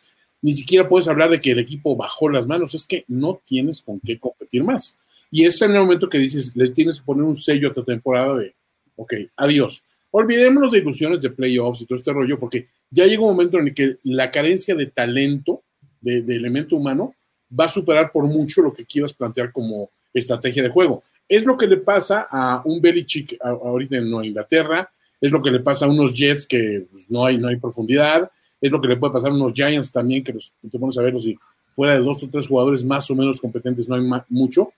ni 0.42 0.52
siquiera 0.52 0.88
puedes 0.88 1.08
hablar 1.08 1.30
de 1.30 1.40
que 1.40 1.52
el 1.52 1.58
equipo 1.58 1.96
bajó 1.96 2.28
las 2.28 2.46
manos, 2.46 2.74
es 2.74 2.86
que 2.86 3.04
no 3.08 3.40
tienes 3.44 3.82
con 3.82 4.00
qué 4.00 4.18
competir 4.18 4.64
más. 4.64 4.98
Y 5.30 5.44
es 5.44 5.60
en 5.62 5.72
el 5.72 5.80
momento 5.80 6.08
que 6.08 6.18
dices, 6.18 6.56
le 6.56 6.70
tienes 6.70 7.00
que 7.00 7.06
poner 7.06 7.24
un 7.24 7.36
sello 7.36 7.70
a 7.70 7.74
tu 7.74 7.84
temporada 7.84 8.36
de, 8.36 8.54
ok, 8.96 9.14
adiós. 9.36 9.82
Olvidémonos 10.10 10.72
de 10.72 10.78
ilusiones 10.78 11.22
de 11.22 11.30
playoffs 11.30 11.82
y 11.82 11.86
todo 11.86 11.96
este 11.96 12.12
rollo, 12.12 12.38
porque 12.38 12.66
ya 12.90 13.04
llega 13.06 13.22
un 13.22 13.30
momento 13.30 13.58
en 13.58 13.68
el 13.68 13.74
que 13.74 13.98
la 14.02 14.30
carencia 14.30 14.74
de 14.74 14.86
talento, 14.86 15.62
de, 16.00 16.18
elemento 16.34 16.76
humano, 16.76 17.14
va 17.58 17.66
a 17.66 17.68
superar 17.68 18.10
por 18.10 18.26
mucho 18.26 18.62
lo 18.62 18.72
que 18.72 18.84
quieras 18.84 19.12
plantear 19.12 19.52
como 19.52 19.90
estrategia 20.12 20.62
de 20.62 20.70
juego. 20.70 21.04
Es 21.28 21.46
lo 21.46 21.56
que 21.56 21.68
le 21.68 21.76
pasa 21.76 22.26
a 22.28 22.62
un 22.64 22.80
Belichick 22.80 23.38
ahorita 23.40 23.98
en 23.98 24.10
Nueva 24.10 24.26
Inglaterra, 24.26 24.90
es 25.20 25.30
lo 25.30 25.40
que 25.42 25.50
le 25.50 25.60
pasa 25.60 25.84
a 25.84 25.88
unos 25.88 26.16
Jets 26.16 26.46
que 26.46 26.86
pues, 26.90 27.08
no, 27.08 27.24
hay, 27.24 27.38
no 27.38 27.48
hay 27.48 27.56
profundidad, 27.56 28.30
es 28.60 28.70
lo 28.70 28.80
que 28.80 28.88
le 28.88 28.96
puede 28.96 29.12
pasar 29.12 29.30
a 29.30 29.34
unos 29.34 29.52
Giants 29.52 29.90
también, 29.90 30.22
que 30.22 30.32
los, 30.32 30.52
te 30.70 30.78
pones 30.78 30.96
a 30.98 31.02
verlos 31.02 31.26
y 31.26 31.38
fuera 31.72 31.94
de 31.94 32.00
dos 32.00 32.22
o 32.22 32.28
tres 32.28 32.46
jugadores 32.46 32.84
más 32.84 33.10
o 33.10 33.14
menos 33.14 33.40
competentes 33.40 33.88
no 33.88 33.94
hay 33.94 34.02
mucho. 34.28 34.72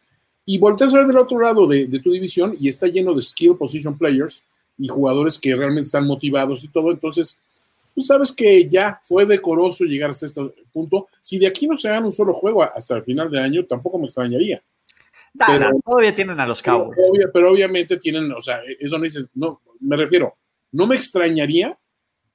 Y 0.45 0.59
volteas 0.59 0.93
a 0.93 0.99
ver 0.99 1.07
del 1.07 1.19
otro 1.19 1.41
lado 1.41 1.67
de, 1.67 1.87
tu 2.01 2.11
división 2.11 2.57
y 2.59 2.69
está 2.69 2.87
lleno 2.87 3.15
de 3.15 3.21
skill 3.21 3.57
position 3.57 3.97
players 3.97 4.45
y 4.79 4.89
jugadores 4.89 5.39
que 5.39 5.55
realmente 5.55 5.87
están 5.87 6.07
motivados 6.07 6.65
y 6.65 6.69
todo. 6.69 6.91
Entonces, 6.91 7.39
tú 7.95 8.03
sabes 8.03 8.33
que 8.33 8.69
ya 8.69 9.01
fue 9.05 9.25
decoroso 9.25 9.85
llegar 9.85 10.11
hasta 10.11 10.27
este 10.27 10.43
punto. 10.73 11.09
Si 11.21 11.39
de 11.39 11.47
aquí 11.47 11.67
no 11.67 11.77
se 11.77 11.89
hagan 11.89 12.05
un 12.05 12.13
solo 12.13 12.35
juego 12.35 12.63
hasta 12.63 12.97
el 12.97 13.03
final 13.05 13.31
de 13.31 13.41
año, 13.41 13.65
tampoco 13.65 13.99
me 13.99 14.07
extrañaría. 14.07 14.61
pero, 15.47 15.71
todavía 15.85 16.15
tienen 16.15 16.41
a 16.41 16.47
los 16.47 16.61
cabos. 16.61 16.97
pero, 17.33 17.53
obviamente 17.53 17.97
tienen, 17.99 18.33
o 18.33 18.41
sea, 18.41 18.61
es 18.81 18.91
donde 18.91 19.07
dices, 19.07 19.29
no, 19.35 19.61
me 19.81 19.97
refiero, 19.97 20.35
no 20.73 20.87
me 20.87 20.97
extrañaría 20.97 21.79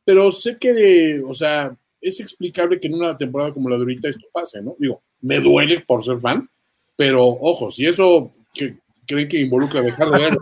pero 0.07 0.31
sé 0.31 0.57
que, 0.57 1.21
o 1.27 1.33
sea, 1.33 1.75
es 1.99 2.21
explicable 2.21 2.79
que 2.79 2.87
en 2.87 2.93
una 2.93 3.17
temporada 3.17 3.51
como 3.51 3.69
la 3.69 3.75
de 3.75 3.81
ahorita 3.81 4.07
esto 4.07 4.25
pase, 4.31 4.61
¿no? 4.61 4.73
Digo, 4.79 5.01
me 5.19 5.41
duele 5.41 5.81
por 5.81 6.01
ser 6.01 6.17
fan, 6.21 6.49
pero 6.95 7.25
ojo, 7.25 7.69
si 7.69 7.85
eso 7.85 8.31
que 8.53 8.77
creen 9.05 9.27
que 9.27 9.41
involucra 9.41 9.81
dejar 9.81 10.09
de 10.11 10.19
ver 10.19 10.37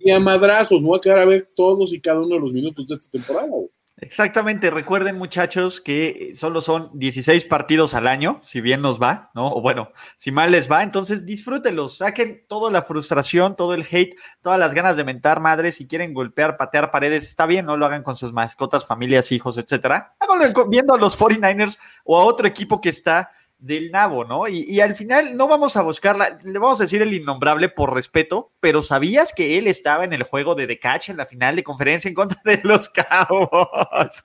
y 0.00 0.10
a 0.10 0.18
madrazos, 0.18 0.80
me 0.80 0.88
voy 0.88 0.96
a 0.96 1.00
quedar 1.02 1.18
a 1.18 1.26
ver 1.26 1.50
todos 1.54 1.92
y 1.92 2.00
cada 2.00 2.20
uno 2.20 2.36
de 2.36 2.40
los 2.40 2.54
minutos 2.54 2.88
de 2.88 2.94
esta 2.94 3.10
temporada. 3.10 3.46
Güey. 3.46 3.68
Exactamente, 4.02 4.70
recuerden 4.70 5.18
muchachos 5.18 5.80
que 5.80 6.32
solo 6.34 6.62
son 6.62 6.90
16 6.94 7.44
partidos 7.44 7.92
al 7.94 8.06
año, 8.06 8.38
si 8.42 8.62
bien 8.62 8.80
nos 8.80 9.00
va, 9.00 9.30
¿no? 9.34 9.48
O 9.48 9.60
bueno, 9.60 9.92
si 10.16 10.32
mal 10.32 10.52
les 10.52 10.70
va, 10.70 10.82
entonces 10.82 11.26
disfrútenlos, 11.26 11.98
saquen 11.98 12.44
toda 12.48 12.70
la 12.70 12.80
frustración, 12.80 13.56
todo 13.56 13.74
el 13.74 13.86
hate, 13.90 14.16
todas 14.40 14.58
las 14.58 14.72
ganas 14.72 14.96
de 14.96 15.04
mentar 15.04 15.40
madres, 15.40 15.76
si 15.76 15.86
quieren 15.86 16.14
golpear, 16.14 16.56
patear 16.56 16.90
paredes, 16.90 17.24
está 17.24 17.44
bien, 17.44 17.66
no 17.66 17.76
lo 17.76 17.84
hagan 17.84 18.02
con 18.02 18.16
sus 18.16 18.32
mascotas, 18.32 18.86
familias, 18.86 19.32
hijos, 19.32 19.58
etcétera. 19.58 20.14
Háganlo 20.18 20.66
viendo 20.68 20.94
a 20.94 20.98
los 20.98 21.18
49ers 21.18 21.78
o 22.04 22.18
a 22.18 22.24
otro 22.24 22.46
equipo 22.46 22.80
que 22.80 22.88
está 22.88 23.30
del 23.60 23.90
nabo, 23.90 24.24
¿no? 24.24 24.48
Y, 24.48 24.80
al 24.80 24.94
final 24.94 25.36
no 25.36 25.46
vamos 25.46 25.76
a 25.76 25.82
buscarla, 25.82 26.38
le 26.42 26.58
vamos 26.58 26.80
a 26.80 26.84
decir 26.84 27.02
el 27.02 27.12
innombrable 27.12 27.68
por 27.68 27.94
respeto, 27.94 28.52
pero 28.60 28.82
¿sabías 28.82 29.32
que 29.34 29.58
él 29.58 29.66
estaba 29.66 30.04
en 30.04 30.12
el 30.12 30.22
juego 30.22 30.54
de 30.54 30.66
The 30.66 30.78
Catch 30.78 31.10
en 31.10 31.18
la 31.18 31.26
final 31.26 31.56
de 31.56 31.62
conferencia 31.62 32.08
en 32.08 32.14
contra 32.14 32.40
de 32.44 32.60
los 32.64 32.88
Cowboys? 32.88 34.24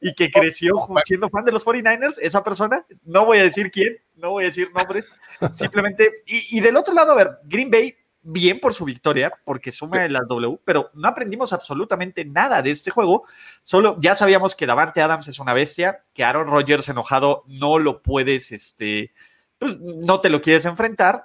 Y 0.00 0.14
que 0.14 0.30
creció 0.30 0.74
siendo 1.04 1.30
fan 1.30 1.44
de 1.44 1.52
los 1.52 1.64
49ers, 1.64 2.18
esa 2.20 2.42
persona, 2.42 2.84
no 3.04 3.24
voy 3.24 3.38
a 3.38 3.44
decir 3.44 3.70
quién, 3.70 3.96
no 4.16 4.30
voy 4.30 4.44
a 4.44 4.46
decir 4.46 4.70
nombres, 4.74 5.06
simplemente, 5.54 6.22
y, 6.26 6.58
y 6.58 6.60
del 6.60 6.76
otro 6.76 6.92
lado, 6.92 7.12
a 7.12 7.16
ver, 7.16 7.30
Green 7.44 7.70
Bay 7.70 7.94
bien 8.22 8.60
por 8.60 8.72
su 8.72 8.84
victoria, 8.84 9.32
porque 9.44 9.72
suma 9.72 10.06
la 10.08 10.20
W, 10.28 10.58
pero 10.64 10.90
no 10.94 11.08
aprendimos 11.08 11.52
absolutamente 11.52 12.24
nada 12.24 12.62
de 12.62 12.70
este 12.70 12.90
juego. 12.90 13.24
Solo 13.62 13.96
ya 14.00 14.14
sabíamos 14.14 14.54
que 14.54 14.66
Davante 14.66 15.02
Adams 15.02 15.28
es 15.28 15.38
una 15.38 15.52
bestia, 15.52 16.04
que 16.14 16.24
Aaron 16.24 16.46
Rodgers 16.46 16.88
enojado 16.88 17.44
no 17.46 17.78
lo 17.78 18.02
puedes, 18.02 18.52
este, 18.52 19.12
pues 19.58 19.78
no 19.80 20.20
te 20.20 20.30
lo 20.30 20.40
quieres 20.40 20.64
enfrentar. 20.64 21.24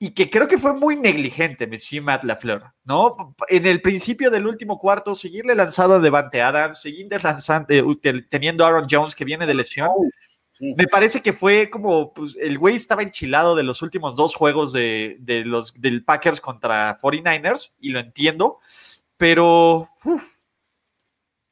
Y 0.00 0.10
que 0.10 0.30
creo 0.30 0.46
que 0.46 0.58
fue 0.58 0.74
muy 0.74 0.94
negligente 0.94 1.66
Messi 1.66 2.00
Matt 2.00 2.22
LaFleur, 2.22 2.72
¿no? 2.84 3.34
En 3.48 3.66
el 3.66 3.82
principio 3.82 4.30
del 4.30 4.46
último 4.46 4.78
cuarto, 4.78 5.16
seguirle 5.16 5.56
lanzado 5.56 5.96
a 5.96 5.98
Davante 5.98 6.40
Adams, 6.40 6.80
seguir 6.80 7.08
lanzando, 7.20 7.74
eh, 7.74 8.26
teniendo 8.30 8.64
a 8.64 8.68
Aaron 8.68 8.86
Jones 8.88 9.16
que 9.16 9.24
viene 9.24 9.44
de 9.44 9.54
lesión. 9.54 9.90
Me 10.60 10.86
parece 10.88 11.20
que 11.20 11.32
fue 11.32 11.70
como, 11.70 12.12
pues, 12.12 12.36
el 12.40 12.58
güey 12.58 12.76
estaba 12.76 13.02
enchilado 13.02 13.54
de 13.54 13.62
los 13.62 13.82
últimos 13.82 14.16
dos 14.16 14.34
juegos 14.34 14.72
de, 14.72 15.16
de 15.20 15.44
los, 15.44 15.72
del 15.80 16.04
Packers 16.04 16.40
contra 16.40 16.96
49ers, 16.98 17.74
y 17.80 17.90
lo 17.90 18.00
entiendo, 18.00 18.58
pero... 19.16 19.88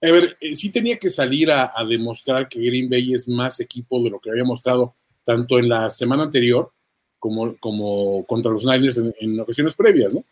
A 0.02 0.10
ver, 0.10 0.36
eh, 0.40 0.54
sí 0.54 0.70
tenía 0.70 0.98
que 0.98 1.08
salir 1.08 1.50
a, 1.50 1.72
a, 1.74 1.84
demostrar 1.84 2.48
que 2.48 2.60
Green 2.60 2.90
Bay 2.90 3.14
es 3.14 3.28
más 3.28 3.60
equipo 3.60 4.02
de 4.02 4.10
lo 4.10 4.20
que 4.20 4.30
había 4.30 4.44
mostrado 4.44 4.94
tanto 5.24 5.58
en 5.58 5.68
la 5.68 5.88
semana 5.88 6.24
anterior 6.24 6.72
como, 7.18 7.56
como 7.56 8.24
contra 8.26 8.52
los 8.52 8.64
Niners 8.64 8.98
en, 8.98 9.14
en 9.18 9.40
ocasiones 9.40 9.74
previas, 9.74 10.14
¿no? 10.14 10.24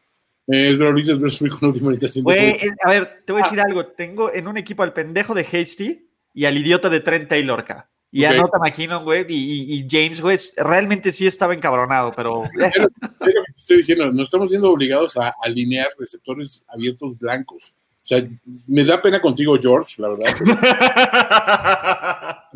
Eh, 0.46 0.70
es 0.70 0.78
Luis, 0.78 1.08
es 1.08 1.38
con 1.38 1.68
última 1.68 1.92
Güey, 2.22 2.58
a 2.84 2.90
ver, 2.90 3.22
te 3.24 3.32
voy 3.32 3.40
a 3.40 3.44
decir 3.44 3.60
ah. 3.60 3.64
algo. 3.66 3.86
Tengo 3.86 4.32
en 4.32 4.46
un 4.46 4.56
equipo 4.56 4.82
al 4.82 4.92
pendejo 4.92 5.34
de 5.34 5.42
Hasty 5.42 6.10
y 6.34 6.44
al 6.44 6.58
idiota 6.58 6.90
de 6.90 7.00
Trent 7.00 7.28
Taylor, 7.28 7.60
acá. 7.60 7.90
Y 8.16 8.24
okay. 8.24 8.38
anota 8.38 8.58
McKinnon, 8.60 9.02
güey, 9.02 9.26
y, 9.28 9.74
y, 9.74 9.86
James, 9.90 10.20
güey, 10.20 10.38
realmente 10.56 11.10
sí 11.10 11.26
estaba 11.26 11.52
encabronado, 11.52 12.12
pero... 12.14 12.44
Estoy 13.56 13.78
diciendo, 13.78 14.12
nos 14.12 14.28
estamos 14.28 14.50
siendo 14.50 14.70
obligados 14.70 15.16
a 15.16 15.34
alinear 15.42 15.88
receptores 15.98 16.64
abiertos 16.68 17.18
blancos. 17.18 17.74
O 17.74 18.06
sea, 18.06 18.24
me 18.68 18.84
da 18.84 19.02
pena 19.02 19.20
contigo, 19.20 19.58
George, 19.60 20.00
la 20.00 20.10
verdad. 20.10 20.30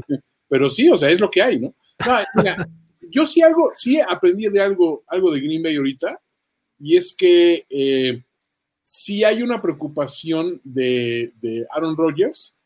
pero 0.48 0.68
sí, 0.68 0.88
o 0.88 0.96
sea, 0.96 1.10
es 1.10 1.18
lo 1.18 1.28
que 1.28 1.42
hay, 1.42 1.58
¿no? 1.58 1.74
no 2.06 2.18
mira, 2.36 2.56
yo 3.10 3.26
sí 3.26 3.42
algo, 3.42 3.72
sí 3.74 3.98
aprendí 3.98 4.48
de 4.48 4.62
algo, 4.62 5.02
algo 5.08 5.32
de 5.32 5.40
Green 5.40 5.64
Bay 5.64 5.74
ahorita, 5.74 6.20
y 6.78 6.96
es 6.96 7.12
que 7.18 7.66
eh, 7.68 8.22
sí 8.80 9.24
hay 9.24 9.42
una 9.42 9.60
preocupación 9.60 10.60
de, 10.62 11.32
de 11.40 11.66
Aaron 11.74 11.96
Rodgers 11.96 12.57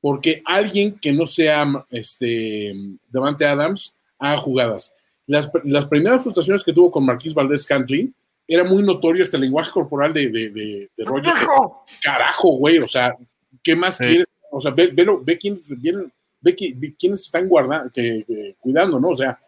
porque 0.00 0.42
alguien 0.44 0.98
que 0.98 1.12
no 1.12 1.26
sea 1.26 1.66
este, 1.90 2.72
Devante 3.08 3.46
Adams 3.46 3.94
haga 4.18 4.38
jugadas. 4.38 4.94
Las, 5.26 5.50
las, 5.64 5.86
primeras 5.86 6.22
frustraciones 6.22 6.64
que 6.64 6.72
tuvo 6.72 6.90
con 6.90 7.04
Marquis 7.04 7.34
Valdés 7.34 7.66
Cantlin 7.66 8.14
era 8.46 8.64
muy 8.64 8.82
notorio 8.82 9.24
este 9.24 9.36
lenguaje 9.36 9.70
corporal 9.70 10.12
de, 10.12 10.28
de, 10.28 10.50
de, 10.50 10.90
de 10.96 11.04
Roger. 11.04 11.34
¡Carajo! 11.34 11.84
Carajo, 12.02 12.48
güey, 12.56 12.78
o 12.78 12.88
sea, 12.88 13.14
¿qué 13.62 13.76
más 13.76 13.98
sí. 13.98 14.04
quieres? 14.04 14.26
O 14.50 14.60
sea, 14.60 14.70
ve, 14.70 14.86
ve, 14.86 15.06
ve 15.22 15.36
quiénes 15.36 15.78
vienen, 15.80 16.10
ve, 16.40 16.56
ve 16.76 16.94
quiénes 16.98 17.20
están 17.20 17.46
guardando, 17.46 17.90
que, 17.92 18.24
que, 18.26 18.56
cuidando, 18.58 18.98
¿no? 18.98 19.08
O 19.08 19.16
sea, 19.16 19.38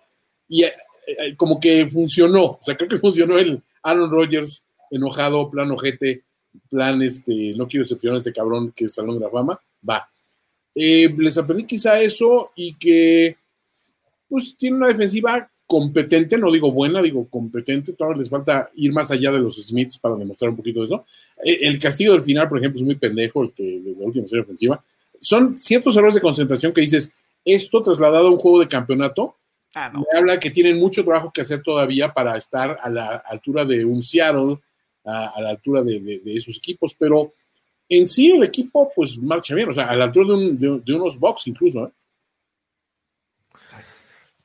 y 0.46 0.64
eh, 0.64 0.72
eh, 1.06 1.34
como 1.36 1.58
que 1.58 1.88
funcionó, 1.88 2.44
o 2.44 2.60
sea, 2.60 2.76
creo 2.76 2.90
que 2.90 2.98
funcionó 2.98 3.38
el 3.38 3.62
Aaron 3.82 4.10
Rodgers 4.10 4.66
enojado, 4.90 5.50
plan 5.50 5.70
ojete, 5.70 6.24
plan 6.68 7.00
este, 7.00 7.54
no 7.56 7.66
quiero 7.66 7.84
excepcionar 7.84 8.16
a 8.16 8.18
este 8.18 8.32
cabrón 8.32 8.72
que 8.72 8.84
es 8.84 8.94
Salón 8.94 9.18
de 9.18 9.24
la 9.24 9.30
Fama, 9.30 9.58
va 9.88 10.10
eh, 10.74 11.14
les 11.16 11.36
aprendí 11.38 11.64
quizá 11.64 12.00
eso 12.00 12.52
y 12.54 12.74
que 12.74 13.36
pues 14.28 14.56
tiene 14.56 14.76
una 14.76 14.88
defensiva 14.88 15.50
competente, 15.66 16.36
no 16.36 16.50
digo 16.50 16.72
buena, 16.72 17.00
digo 17.00 17.28
competente, 17.28 17.92
todavía 17.92 18.22
les 18.22 18.28
falta 18.28 18.70
ir 18.74 18.92
más 18.92 19.10
allá 19.10 19.30
de 19.30 19.38
los 19.38 19.56
Smiths 19.56 19.98
para 19.98 20.16
demostrar 20.16 20.50
un 20.50 20.56
poquito 20.56 20.80
de 20.80 20.86
eso. 20.86 21.04
Eh, 21.44 21.58
el 21.62 21.78
castigo 21.78 22.12
del 22.12 22.24
final, 22.24 22.48
por 22.48 22.58
ejemplo, 22.58 22.78
es 22.80 22.84
muy 22.84 22.96
pendejo, 22.96 23.42
el 23.42 23.52
que 23.52 23.80
de 23.80 23.94
la 23.96 24.04
última 24.04 24.26
serie 24.26 24.42
ofensiva. 24.42 24.82
Son 25.20 25.56
ciertos 25.58 25.96
errores 25.96 26.16
de 26.16 26.20
concentración 26.20 26.72
que 26.72 26.80
dices, 26.80 27.14
esto 27.44 27.82
trasladado 27.82 28.28
a 28.28 28.30
un 28.32 28.38
juego 28.38 28.58
de 28.58 28.68
campeonato, 28.68 29.36
ah, 29.74 29.90
no. 29.92 30.00
me 30.12 30.18
habla 30.18 30.40
que 30.40 30.50
tienen 30.50 30.76
mucho 30.78 31.04
trabajo 31.04 31.30
que 31.32 31.42
hacer 31.42 31.62
todavía 31.62 32.12
para 32.12 32.36
estar 32.36 32.78
a 32.82 32.90
la 32.90 33.22
altura 33.28 33.64
de 33.64 33.84
un 33.84 34.02
Seattle, 34.02 34.58
a, 35.04 35.28
a 35.28 35.40
la 35.40 35.50
altura 35.50 35.82
de, 35.82 36.00
de, 36.00 36.18
de 36.18 36.34
esos 36.34 36.56
equipos, 36.58 36.96
pero 36.98 37.32
en 37.90 38.06
sí 38.06 38.30
el 38.30 38.44
equipo 38.44 38.90
pues 38.94 39.18
marcha 39.18 39.54
bien, 39.54 39.68
o 39.68 39.72
sea, 39.72 39.86
a 39.90 39.96
la 39.96 40.04
altura 40.04 40.28
de, 40.28 40.34
un, 40.34 40.56
de, 40.56 40.80
de 40.84 40.94
unos 40.94 41.18
box 41.18 41.48
incluso. 41.48 41.86
¿eh? 41.86 41.90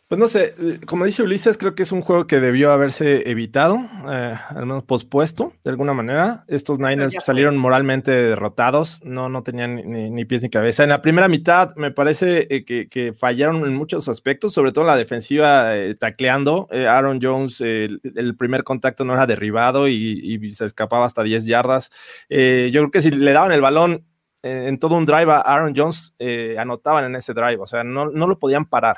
Pues 0.08 0.20
no 0.20 0.28
sé, 0.28 0.54
como 0.86 1.06
dice 1.06 1.24
Ulises, 1.24 1.58
creo 1.58 1.74
que 1.74 1.82
es 1.82 1.92
un 1.92 2.02
juego 2.02 2.28
que 2.28 2.40
debió 2.40 2.72
haberse 2.72 3.28
evitado, 3.28 3.80
eh, 4.08 4.36
al 4.50 4.68
menos 4.68 4.84
pospuesto 4.84 5.54
de 5.64 5.72
alguna 5.72 5.96
manera. 5.96 6.44
Estos 6.48 6.78
Niners 6.78 7.16
salieron 7.24 7.58
moralmente 7.58 8.12
derrotados, 8.12 9.00
no, 9.04 9.30
no 9.30 9.42
tenían 9.42 9.78
ni, 9.78 10.12
ni, 10.12 10.26
pies 10.26 10.44
ni 10.44 10.52
cabeza. 10.52 10.84
En 10.84 10.90
la 10.90 11.02
primera 11.02 11.28
mitad 11.28 11.76
me 11.76 11.90
parece 11.90 12.46
eh, 12.52 12.66
que, 12.66 12.88
que, 12.88 13.14
fallaron 13.14 13.66
en 13.66 13.74
muchos 13.74 14.08
aspectos, 14.08 14.54
sobre 14.54 14.72
todo 14.72 14.84
en 14.84 14.90
la 14.90 14.96
defensiva 14.96 15.76
eh, 15.76 15.96
tacleando. 15.96 16.68
Eh, 16.70 16.86
Aaron 16.86 17.18
Jones, 17.20 17.60
el, 17.62 18.00
el, 18.04 18.38
primer 18.38 18.64
contacto 18.64 19.06
no 19.06 19.14
era 19.14 19.26
derribado 19.26 19.88
y, 19.88 19.96
y 19.96 20.54
se 20.54 20.66
escapaba 20.66 21.06
hasta 21.06 21.24
10 21.24 21.46
yardas. 21.46 21.90
Yo 22.30 22.82
creo 22.82 22.92
que 22.92 23.02
si 23.02 23.10
le 23.10 23.34
daban 23.34 23.54
el 23.54 23.62
balón 23.62 24.06
en 24.44 24.78
todo 24.78 24.98
un 24.98 25.08
drive 25.08 25.32
a 25.32 25.40
Aaron 25.40 25.74
Jones, 25.76 26.14
anotaban 26.60 27.06
en 27.06 27.16
ese 27.16 27.34
drive, 27.34 27.58
o 27.58 27.66
sea, 27.66 27.84
no, 27.84 28.12
no 28.12 28.28
lo 28.28 28.38
podían 28.38 28.66
parar. 28.66 28.98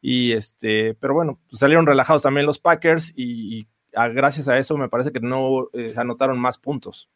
Y 0.00 0.32
este, 0.32 0.94
pero 0.94 1.14
bueno, 1.14 1.38
pues 1.48 1.60
salieron 1.60 1.86
relajados 1.86 2.22
también 2.22 2.46
los 2.46 2.58
Packers 2.58 3.12
y, 3.16 3.66
a, 3.94 4.08
gracias 4.08 4.48
a 4.48 4.58
eso 4.58 4.76
me 4.76 4.88
parece 4.88 5.12
que 5.12 5.20
no 5.20 5.68
eh, 5.72 5.94
anotaron 5.96 6.38
más 6.38 6.58
puntos. 6.58 7.08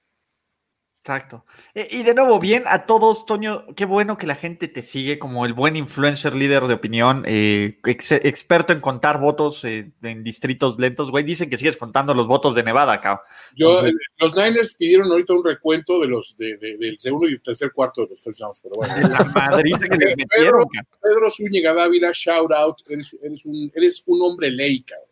Exacto. 1.00 1.47
Eh, 1.75 1.88
y 1.92 2.02
de 2.02 2.14
nuevo, 2.14 2.38
bien 2.38 2.64
a 2.66 2.85
todos, 2.85 3.25
Toño, 3.25 3.64
qué 3.75 3.87
bueno 3.87 4.19
que 4.19 4.26
la 4.26 4.35
gente 4.35 4.69
te 4.69 4.83
sigue 4.83 5.19
como 5.19 5.47
el 5.47 5.54
buen 5.54 5.75
influencer 5.75 6.35
líder 6.35 6.64
de 6.64 6.75
opinión, 6.75 7.25
eh, 7.26 7.78
ex 7.87 8.12
experto 8.12 8.75
en 8.75 8.80
contar 8.80 9.19
votos 9.19 9.64
eh, 9.64 9.92
en 10.02 10.23
distritos 10.23 10.78
lentos, 10.78 11.11
güey. 11.11 11.25
Dicen 11.25 11.49
que 11.49 11.57
sigues 11.57 11.78
contando 11.78 12.12
los 12.12 12.26
votos 12.26 12.54
de 12.54 12.64
Nevada 12.64 12.92
acá. 12.92 13.23
Yo, 13.57 13.78
Entonces, 13.78 13.95
los 14.19 14.37
Niners 14.37 14.75
pidieron 14.75 15.11
ahorita 15.11 15.33
un 15.33 15.45
recuento 15.45 15.99
de 16.00 16.07
los 16.07 16.37
de, 16.37 16.59
de, 16.59 16.76
del 16.76 16.99
segundo 16.99 17.26
y 17.30 17.38
tercer 17.38 17.73
cuarto 17.73 18.02
de 18.02 18.09
los 18.09 18.23
touchdowns, 18.23 18.61
pero 18.61 18.75
bueno. 18.76 19.09
La 19.09 19.25
madriza 19.25 19.88
que 19.88 19.97
les 19.97 20.16
metieron. 20.19 20.66
Pedro, 20.71 20.87
Pedro 21.00 21.30
Zúñiga 21.30 21.73
Dávila, 21.73 22.11
shout 22.12 22.52
out, 22.52 22.76
eres, 22.87 23.16
eres, 23.23 23.47
un, 23.47 23.73
eres 23.75 24.02
un 24.04 24.21
hombre 24.21 24.50
ley, 24.50 24.83
cabrón. 24.83 25.09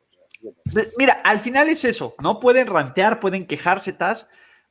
Mira, 0.98 1.14
al 1.24 1.40
final 1.40 1.68
es 1.70 1.84
eso, 1.86 2.14
¿no? 2.22 2.38
Pueden 2.40 2.66
rantear, 2.66 3.20
pueden 3.20 3.46
quejarse, 3.46 3.94
tas 3.94 4.28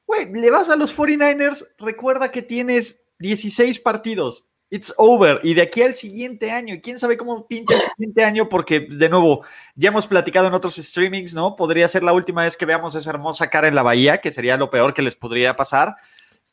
Güey, 0.07 0.31
le 0.31 0.49
vas 0.49 0.69
a 0.69 0.77
los 0.77 0.97
49ers, 0.97 1.67
recuerda 1.77 2.31
que 2.31 2.41
tienes 2.41 3.05
16 3.19 3.79
partidos. 3.79 4.45
It's 4.69 4.93
over. 4.97 5.39
Y 5.43 5.53
de 5.53 5.61
aquí 5.61 5.81
al 5.81 5.93
siguiente 5.93 6.51
año, 6.51 6.75
y 6.75 6.81
quién 6.81 6.97
sabe 6.97 7.17
cómo 7.17 7.45
pinta 7.45 7.75
el 7.75 7.81
siguiente 7.81 8.23
año, 8.23 8.49
porque 8.49 8.81
de 8.81 9.09
nuevo, 9.09 9.45
ya 9.75 9.89
hemos 9.89 10.07
platicado 10.07 10.47
en 10.47 10.53
otros 10.53 10.75
streamings, 10.75 11.33
¿no? 11.33 11.55
Podría 11.55 11.87
ser 11.87 12.03
la 12.03 12.13
última 12.13 12.43
vez 12.43 12.57
que 12.57 12.65
veamos 12.65 12.95
esa 12.95 13.09
hermosa 13.09 13.49
cara 13.49 13.67
en 13.67 13.75
la 13.75 13.83
bahía, 13.83 14.19
que 14.19 14.31
sería 14.31 14.57
lo 14.57 14.69
peor 14.69 14.93
que 14.93 15.01
les 15.01 15.15
podría 15.15 15.55
pasar. 15.55 15.95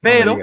Pero, 0.01 0.37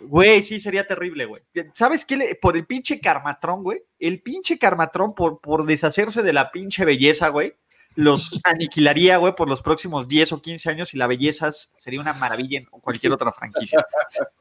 güey, 0.00 0.42
sí 0.42 0.58
sería 0.58 0.86
terrible, 0.86 1.26
güey. 1.26 1.42
¿Sabes 1.74 2.04
qué? 2.04 2.16
Le, 2.16 2.34
por 2.36 2.56
el 2.56 2.64
pinche 2.64 2.98
Carmatrón, 2.98 3.62
güey. 3.62 3.82
El 3.98 4.22
pinche 4.22 4.58
Carmatrón, 4.58 5.14
por, 5.14 5.40
por 5.40 5.66
deshacerse 5.66 6.22
de 6.22 6.32
la 6.32 6.50
pinche 6.50 6.84
belleza, 6.84 7.28
güey 7.28 7.54
los 7.96 8.40
aniquilaría, 8.44 9.16
güey, 9.16 9.34
por 9.34 9.48
los 9.48 9.62
próximos 9.62 10.06
10 10.06 10.32
o 10.32 10.42
15 10.42 10.70
años 10.70 10.94
y 10.94 10.98
la 10.98 11.06
belleza 11.06 11.50
sería 11.50 12.00
una 12.00 12.12
maravilla 12.12 12.58
en 12.58 12.66
cualquier 12.66 13.12
otra 13.12 13.32
franquicia. 13.32 13.84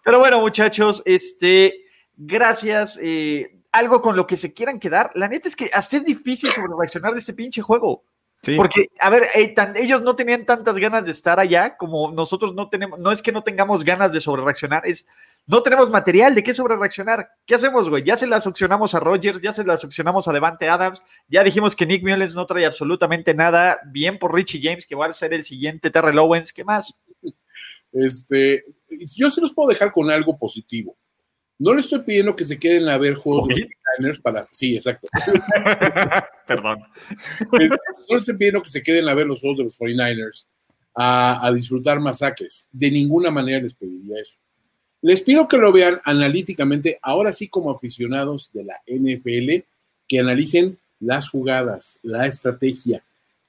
Pero 0.04 0.20
bueno, 0.20 0.42
muchachos, 0.42 1.02
este, 1.06 1.86
gracias. 2.16 3.00
Eh, 3.02 3.62
algo 3.72 4.02
con 4.02 4.16
lo 4.16 4.28
que 4.28 4.38
se 4.38 4.54
quieran 4.54 4.80
quedar. 4.80 5.12
La 5.16 5.28
neta 5.28 5.48
es 5.48 5.56
que 5.56 5.70
hasta 5.74 5.98
es 5.98 6.06
difícil 6.06 6.50
sobre 6.52 6.74
reaccionar 6.78 7.14
de 7.14 7.20
este 7.20 7.34
pinche 7.34 7.62
juego. 7.62 8.04
Sí. 8.42 8.56
Porque, 8.56 8.90
a 9.00 9.10
ver, 9.10 9.24
tan, 9.56 9.76
ellos 9.76 10.04
no 10.04 10.16
tenían 10.16 10.46
tantas 10.46 10.78
ganas 10.78 11.04
de 11.06 11.12
estar 11.12 11.40
allá 11.40 11.78
como 11.78 12.12
nosotros 12.12 12.54
no 12.54 12.70
tenemos, 12.70 13.00
no 13.00 13.12
es 13.12 13.22
que 13.22 13.32
no 13.32 13.44
tengamos 13.44 13.84
ganas 13.84 14.12
de 14.12 14.20
sobre 14.20 14.44
reaccionar, 14.44 14.84
es 14.86 15.08
no 15.48 15.62
tenemos 15.62 15.92
material 15.92 16.34
de 16.34 16.44
qué 16.44 16.54
sobre 16.54 16.76
reaccionar. 16.76 17.30
¿Qué 17.46 17.56
hacemos, 17.56 17.88
güey? 17.90 18.04
Ya 18.04 18.18
se 18.18 18.26
las 18.26 18.48
opcionamos 18.48 18.96
a 18.96 19.00
Rogers, 19.00 19.42
ya 19.42 19.54
se 19.54 19.64
las 19.64 19.84
opcionamos 19.84 20.28
a 20.28 20.34
Devante 20.34 20.70
Adams, 20.70 21.04
ya 21.28 21.44
dijimos 21.44 21.76
que 21.76 21.86
Nick 21.86 22.04
Mullens 22.04 22.34
no 22.34 22.48
trae 22.48 22.66
absolutamente 22.66 23.34
nada. 23.36 23.80
Bien 23.86 24.18
por 24.18 24.34
Richie 24.34 24.62
James, 24.62 24.88
que 24.88 24.96
va 24.96 25.06
a 25.06 25.14
ser 25.14 25.34
el 25.34 25.44
siguiente 25.44 25.92
Terrell 25.92 26.18
Owens. 26.18 26.52
¿Qué 26.52 26.64
más? 26.64 27.00
Este, 27.92 28.64
yo 29.16 29.30
se 29.30 29.40
los 29.40 29.54
puedo 29.54 29.70
dejar 29.70 29.92
con 29.92 30.10
algo 30.10 30.38
positivo. 30.38 30.98
No 31.58 31.74
le 31.74 31.80
estoy 31.80 32.00
pidiendo 32.00 32.36
que 32.36 32.44
se 32.44 32.60
queden 32.60 32.88
a 32.90 32.98
ver 32.98 33.16
juegos 33.16 33.48
de 33.48 33.62
los 33.62 33.70
Niners 34.00 34.20
para. 34.20 34.44
Sí, 34.44 34.76
exacto. 34.76 35.08
Perdón. 36.48 36.80
No 37.52 37.58
le 37.60 38.16
estoy 38.18 38.38
pidiendo 38.38 38.62
que 38.62 38.70
se 38.70 38.84
queden 38.84 39.08
a 39.08 39.14
ver 39.14 39.26
los 39.26 39.40
juegos 39.40 39.60
de 39.60 39.64
los 39.66 39.80
49ers 39.80 40.48
a, 40.96 41.46
a 41.46 41.52
disfrutar 41.54 42.00
masacres. 42.00 42.68
De 42.72 42.92
ninguna 42.92 43.32
manera 43.32 43.62
les 43.62 43.74
pediría 43.74 44.20
eso. 44.20 44.40
Les 45.02 45.22
pido 45.22 45.48
que 45.48 45.58
lo 45.58 45.72
vean 45.72 46.02
analíticamente, 46.04 47.00
ahora 47.02 47.32
sí 47.32 47.48
como 47.48 47.72
aficionados 47.72 48.52
de 48.54 48.64
la 48.64 48.82
NFL, 48.88 49.64
que 50.08 50.20
analicen 50.20 50.78
las 51.00 51.30
jugadas, 51.30 52.00
la 52.04 52.26
estrategia, 52.26 53.04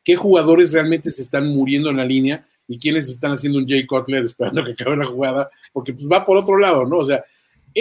qué 0.05 0.17
jugadores 0.17 0.73
realmente 0.73 1.11
se 1.11 1.23
están 1.23 1.49
muriendo 1.49 1.91
en 1.91 1.97
la 1.97 2.05
línea 2.05 2.47
y 2.69 2.79
quiénes 2.79 3.09
están 3.09 3.33
haciendo 3.33 3.59
un 3.59 3.67
Jay 3.67 3.87
Cutler 3.87 4.25
esperando 4.25 4.65
que 4.65 4.73
acabe 4.73 4.97
la 4.97 5.07
jugada, 5.07 5.51
porque 5.73 5.93
pues 5.93 6.07
va 6.07 6.25
por 6.25 6.37
otro 6.37 6.57
lado, 6.59 6.85
¿no? 6.85 6.99
O 6.99 7.05
sea, 7.05 7.25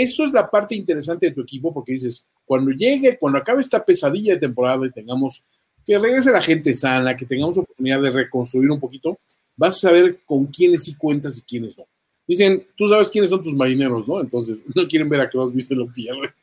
eso 0.02 0.26
es 0.26 0.34
la 0.34 0.50
parte 0.50 0.76
interesante 0.76 1.28
de 1.28 1.32
tu 1.32 1.42
equipo, 1.42 1.74
porque 1.74 1.94
dices, 1.94 2.28
cuando 2.46 2.72
llegue, 2.72 3.18
cuando 3.18 3.40
acabe 3.40 3.62
esta 3.62 3.84
pesadilla 3.84 4.34
de 4.34 4.40
temporada 4.40 4.86
y 4.86 4.92
tengamos 4.92 5.44
que 5.86 5.98
regrese 5.98 6.32
la 6.32 6.42
gente 6.42 6.74
sana, 6.74 7.16
que 7.16 7.26
tengamos 7.26 7.58
oportunidad 7.58 8.02
de 8.02 8.12
reconstruir 8.12 8.70
un 8.72 8.80
poquito, 8.80 9.20
vas 9.56 9.78
a 9.78 9.88
saber 9.88 10.20
con 10.26 10.48
quiénes 10.48 10.84
sí 10.84 10.96
cuentas 10.96 11.38
y 11.38 11.42
quiénes 11.44 11.78
no 11.78 11.86
dicen, 12.28 12.66
tú 12.76 12.88
sabes 12.88 13.10
quiénes 13.10 13.30
son 13.30 13.44
tus 13.44 13.54
marineros, 13.54 14.08
¿no? 14.08 14.20
Entonces, 14.20 14.64
no 14.76 14.88
quieren 14.88 15.10
ver 15.10 15.22
a 15.22 15.30
vas 15.34 15.54
viste 15.54 15.76
lo 15.76 15.88
pierde. 15.88 16.34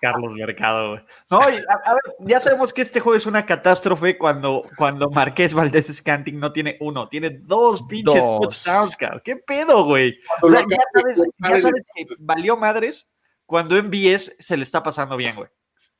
Carlos 0.00 0.32
Mercado, 0.34 0.90
güey. 0.90 1.02
No, 1.30 1.40
a, 1.40 1.46
ver, 1.48 2.02
ya 2.20 2.40
sabemos 2.40 2.72
que 2.72 2.82
este 2.82 3.00
juego 3.00 3.16
es 3.16 3.26
una 3.26 3.44
catástrofe 3.44 4.16
cuando, 4.16 4.64
cuando 4.76 5.10
Marqués 5.10 5.54
Valdés 5.54 5.94
Scanting 5.94 6.38
no 6.38 6.52
tiene 6.52 6.76
uno, 6.80 7.08
tiene 7.08 7.30
dos 7.30 7.82
pinches 7.82 8.22
touchdowns, 8.22 8.96
cabrón. 8.96 9.22
¿Qué 9.24 9.36
pedo, 9.36 9.84
güey? 9.84 10.18
O 10.42 10.48
sea, 10.48 10.60
ya 10.68 10.78
sabes, 10.94 11.22
ya 11.38 11.60
sabes 11.60 11.84
que 11.94 12.06
valió 12.20 12.56
madres 12.56 13.10
cuando 13.44 13.76
en 13.76 13.90
BS 13.90 14.36
se 14.38 14.56
le 14.56 14.62
está 14.62 14.82
pasando 14.82 15.16
bien, 15.16 15.36
güey. 15.36 15.48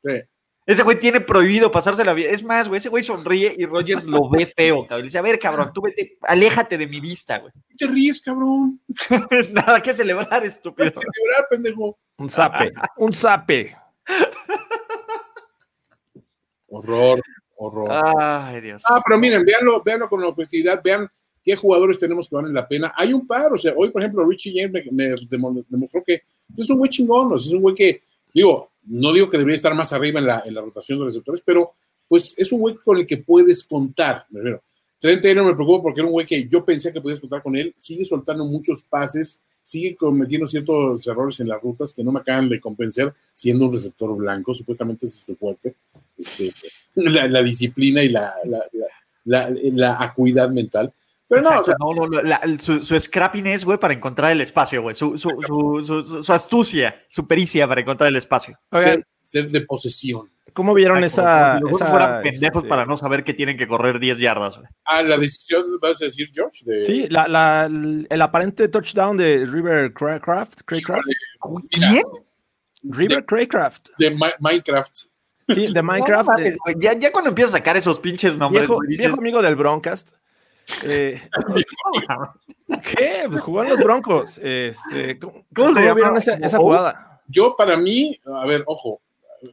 Sí. 0.02 0.22
Ese 0.66 0.82
güey 0.82 0.98
tiene 0.98 1.20
prohibido 1.20 1.70
pasarse 1.70 2.04
la 2.04 2.12
vida. 2.12 2.30
Es 2.30 2.42
más, 2.42 2.68
güey, 2.68 2.78
ese 2.78 2.88
güey 2.88 3.04
sonríe 3.04 3.54
y 3.56 3.64
Rogers 3.66 4.04
lo 4.04 4.28
ve 4.28 4.46
feo, 4.46 4.82
cabrón. 4.82 5.02
Le 5.02 5.06
dice, 5.06 5.18
a 5.18 5.22
ver, 5.22 5.38
cabrón, 5.38 5.70
tú 5.72 5.80
vete, 5.80 6.18
aléjate 6.22 6.76
de 6.76 6.88
mi 6.88 6.98
vista, 6.98 7.38
güey. 7.38 7.52
¿Qué 7.68 7.86
te 7.86 7.86
ríes, 7.86 8.20
cabrón? 8.20 8.80
Nada 9.52 9.80
que 9.80 9.94
celebrar, 9.94 10.44
estúpido. 10.44 10.90
¿Qué 10.90 11.00
celebrar, 11.00 11.46
pendejo? 11.48 11.96
Un 12.16 12.28
zape, 12.28 12.72
un 12.96 13.12
zape. 13.12 13.76
horror, 16.68 17.22
horror. 17.54 17.88
Ay, 18.18 18.60
Dios. 18.60 18.82
Ah, 18.88 19.00
pero 19.06 19.20
miren, 19.20 19.44
véanlo, 19.44 19.82
véanlo 19.84 20.08
con 20.08 20.24
objetividad, 20.24 20.82
vean 20.82 21.08
qué 21.44 21.54
jugadores 21.54 22.00
tenemos 22.00 22.28
que 22.28 22.34
valen 22.34 22.52
la 22.52 22.66
pena. 22.66 22.92
Hay 22.96 23.12
un 23.12 23.24
par, 23.24 23.52
o 23.52 23.56
sea, 23.56 23.72
hoy, 23.76 23.90
por 23.90 24.02
ejemplo, 24.02 24.26
Richie 24.26 24.52
James 24.52 24.84
me, 24.90 25.14
demostró 25.30 26.02
que 26.04 26.22
es 26.56 26.68
un 26.68 26.78
güey 26.78 26.90
chingón, 26.90 27.32
o 27.32 27.38
sea, 27.38 27.50
es 27.50 27.54
un 27.54 27.62
güey 27.62 27.74
que, 27.76 28.02
digo, 28.32 28.70
no 28.84 29.12
digo 29.12 29.28
que 29.28 29.38
debería 29.38 29.56
estar 29.56 29.74
más 29.74 29.92
arriba 29.92 30.20
en 30.20 30.26
la, 30.54 30.60
rotación 30.60 30.98
de 30.98 31.06
receptores, 31.06 31.42
pero 31.44 31.72
pues 32.08 32.34
es 32.36 32.52
un 32.52 32.60
güey 32.60 32.76
con 32.76 32.98
el 32.98 33.06
que 33.06 33.18
puedes 33.18 33.64
contar. 33.64 34.26
Me 34.30 34.58
Trent 34.98 35.22
Taylor 35.22 35.44
me 35.44 35.54
preocupa 35.54 35.82
porque 35.82 36.00
era 36.00 36.06
un 36.06 36.12
güey 36.12 36.26
que 36.26 36.48
yo 36.48 36.64
pensé 36.64 36.92
que 36.92 37.00
podías 37.00 37.20
contar 37.20 37.42
con 37.42 37.56
él. 37.56 37.74
Sigue 37.76 38.04
soltando 38.04 38.44
muchos 38.44 38.82
pases, 38.82 39.42
sigue 39.62 39.96
cometiendo 39.96 40.46
ciertos 40.46 41.06
errores 41.06 41.40
en 41.40 41.48
las 41.48 41.60
rutas 41.60 41.92
que 41.92 42.02
no 42.02 42.12
me 42.12 42.20
acaban 42.20 42.48
de 42.48 42.60
convencer, 42.60 43.12
siendo 43.32 43.66
un 43.66 43.72
receptor 43.72 44.16
blanco. 44.16 44.54
Supuestamente 44.54 45.06
es 45.06 45.14
su 45.14 45.36
fuerte. 45.36 45.74
Este, 46.16 46.52
la, 46.94 47.42
disciplina 47.42 48.02
y 48.02 48.08
la, 48.08 49.96
acuidad 49.98 50.50
mental. 50.50 50.92
Pero 51.28 51.42
no, 51.42 52.58
su, 52.58 52.80
su, 52.80 53.00
scrappiness, 53.00 53.64
güey, 53.64 53.78
para 53.78 53.94
encontrar 53.94 54.30
el 54.30 54.40
espacio, 54.40 54.82
güey. 54.82 54.94
Su, 54.94 55.18
su, 55.18 56.32
astucia, 56.32 57.04
su 57.08 57.26
pericia 57.26 57.66
para 57.66 57.80
encontrar 57.80 58.08
el 58.08 58.16
espacio. 58.16 58.58
Ser, 59.22 59.50
de 59.50 59.60
posesión. 59.62 60.30
¿Cómo 60.52 60.72
vieron 60.72 61.02
esa, 61.02 61.58
Como 61.60 61.78
fueran 61.78 62.22
pendejos 62.22 62.62
este 62.62 62.68
para 62.68 62.86
no 62.86 62.96
saber 62.96 63.24
que 63.24 63.34
tienen 63.34 63.58
que 63.58 63.66
correr 63.66 63.98
10 63.98 64.18
yardas, 64.18 64.56
güey. 64.58 64.68
Ah, 64.84 65.02
la 65.02 65.18
decisión, 65.18 65.64
vas 65.82 66.00
a 66.00 66.04
decir, 66.04 66.30
George. 66.32 66.64
De... 66.64 66.80
Sí, 66.80 67.08
la, 67.10 67.26
la, 67.26 67.66
el 67.66 68.22
aparente 68.22 68.68
touchdown 68.68 69.16
de 69.16 69.44
River 69.44 69.92
Craycraft. 69.92 70.62
Craycraft. 70.64 71.08
¿Quién? 71.70 72.04
River 72.84 73.26
Craycraft. 73.26 73.88
De 73.98 74.16
Minecraft. 74.38 74.96
Sí, 75.48 75.72
de 75.72 75.82
Minecraft. 75.82 76.28
ya, 76.78 76.92
ya, 76.92 77.10
cuando 77.10 77.30
empiezas 77.30 77.54
a 77.54 77.58
sacar 77.58 77.76
esos 77.76 77.98
pinches 77.98 78.38
nombres. 78.38 78.68
Viejo, 78.68 78.80
viejo 78.86 79.18
amigo 79.18 79.42
del 79.42 79.56
Broncast. 79.56 80.12
Eh, 80.84 81.20
¿Qué? 82.82 83.24
Pues 83.28 83.40
jugó 83.40 83.62
en 83.62 83.70
los 83.70 83.78
Broncos. 83.78 84.38
Este, 84.42 85.18
¿Cómo, 85.18 85.72
se 85.72 85.80
vieron 85.80 86.16
esa, 86.16 86.34
esa, 86.34 86.58
jugada? 86.58 87.22
Yo, 87.28 87.56
para 87.56 87.76
mí, 87.76 88.18
a 88.26 88.46
ver, 88.46 88.64
ojo, 88.66 89.00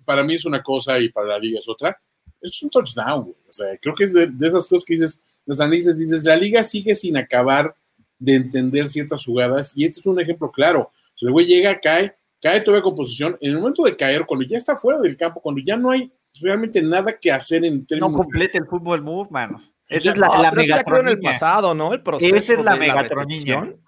para 0.05 0.23
mí 0.23 0.35
es 0.35 0.45
una 0.45 0.61
cosa 0.61 0.99
y 0.99 1.09
para 1.09 1.27
la 1.27 1.39
liga 1.39 1.59
es 1.59 1.69
otra. 1.69 1.99
Es 2.41 2.61
un 2.61 2.69
touchdown, 2.69 3.23
güey. 3.23 3.35
O 3.49 3.53
sea, 3.53 3.77
creo 3.77 3.95
que 3.95 4.03
es 4.05 4.13
de, 4.13 4.31
esas 4.41 4.67
cosas 4.67 4.85
que 4.85 4.93
dices, 4.93 5.21
las 5.45 5.59
análisis 5.59 5.97
dices, 5.97 6.23
la 6.23 6.35
liga 6.35 6.63
sigue 6.63 6.95
sin 6.95 7.17
acabar 7.17 7.75
de 8.19 8.35
entender 8.35 8.89
ciertas 8.89 9.23
jugadas 9.25 9.73
y 9.75 9.83
este 9.83 9.99
es 9.99 10.05
un 10.05 10.19
ejemplo 10.19 10.51
claro. 10.51 10.91
Si 11.13 11.25
el 11.25 11.31
güey 11.31 11.45
llega, 11.45 11.79
cae, 11.79 12.15
cae 12.41 12.61
todavía 12.61 12.83
con 12.83 12.95
posición. 12.95 13.37
En 13.39 13.51
el 13.51 13.57
momento 13.57 13.83
de 13.83 13.95
caer, 13.95 14.25
cuando 14.25 14.45
ya 14.45 14.57
está 14.57 14.75
fuera 14.75 14.99
del 14.99 15.15
campo, 15.15 15.41
cuando 15.41 15.61
ya 15.61 15.77
no 15.77 15.91
hay 15.91 16.11
realmente 16.41 16.81
nada 16.81 17.17
que 17.17 17.31
hacer 17.31 17.63
en 17.65 17.85
términos. 17.85 18.11
No 18.11 18.17
complete 18.17 18.57
el 18.57 18.65
fútbol 18.65 19.01
move, 19.01 19.29
mano. 19.29 19.61
Esa 19.93 20.11
es 20.11 20.17
la, 20.17 20.27
la 20.27 20.99
en 20.99 21.07
el 21.07 21.19
pasado, 21.19 21.73
¿no? 21.73 21.93
El 21.93 22.01
proceso 22.01 22.35
Esa 22.35 22.53
es 22.53 22.63
la, 22.63 22.75
la 22.75 23.07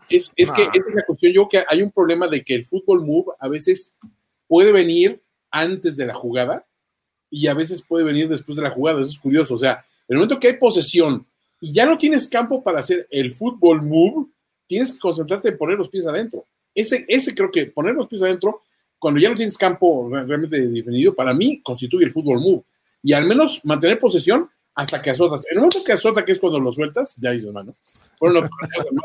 Es, 0.10 0.32
es 0.36 0.52
que 0.52 0.62
esa 0.62 0.90
es 0.90 0.96
la 0.96 1.06
cuestión. 1.06 1.34
Yo 1.34 1.48
que 1.48 1.64
hay 1.68 1.82
un 1.82 1.92
problema 1.92 2.28
de 2.28 2.42
que 2.42 2.56
el 2.56 2.66
fútbol 2.66 3.06
move 3.06 3.34
a 3.40 3.48
veces 3.48 3.96
puede 4.48 4.72
venir 4.72 5.22
antes 5.52 5.98
de 5.98 6.06
la 6.06 6.14
jugada 6.14 6.66
y 7.30 7.48
a 7.48 7.54
veces 7.54 7.82
puede 7.82 8.04
venir 8.04 8.30
después 8.30 8.58
de 8.58 8.64
la 8.64 8.72
jugada. 8.72 9.02
Eso 9.02 9.12
es 9.12 9.20
curioso. 9.20 9.56
O 9.56 9.58
sea, 9.58 9.74
en 9.74 10.16
el 10.16 10.18
momento 10.18 10.40
que 10.40 10.48
hay 10.48 10.58
posesión 10.58 11.26
y 11.60 11.74
ya 11.74 11.86
no 11.86 11.98
tienes 11.98 12.28
campo 12.28 12.64
para 12.64 12.80
hacer 12.80 13.08
el 13.10 13.34
fútbol 13.34 13.82
move, 13.82 14.28
tienes 14.68 14.92
que 14.92 15.00
concentrarte 15.00 15.50
en 15.50 15.58
poner 15.58 15.78
los 15.78 15.90
pies 15.90 16.06
adentro. 16.06 16.46
Ese, 16.74 17.06
ese 17.08 17.34
creo 17.34 17.50
que 17.50 17.68
poner 17.68 17.96
los 17.96 18.08
pies 18.08 18.22
adentro, 18.24 18.62
cuando 19.00 19.20
ya 19.20 19.30
no 19.30 19.36
tienes 19.36 19.58
campo 19.58 20.10
realmente 20.10 20.68
definido, 20.68 21.16
para 21.16 21.34
mí 21.34 21.62
constituye 21.62 22.06
el 22.06 22.12
fútbol 22.12 22.40
move. 22.40 22.64
Y 23.02 23.14
al 23.14 23.26
menos 23.26 23.64
mantener 23.64 24.00
posesión 24.00 24.50
hasta 24.76 25.02
que 25.02 25.10
azotas. 25.10 25.46
En 25.50 25.58
el 25.58 25.62
momento 25.62 25.84
que 25.84 25.94
azota, 25.94 26.26
que 26.26 26.34
es 26.34 26.40
cuando 26.40 26.60
lo 26.60 26.72
sueltas, 26.72 27.16
ya 27.18 27.32
dices, 27.32 27.52
mano. 27.52 27.76
Bueno, 28.20 28.48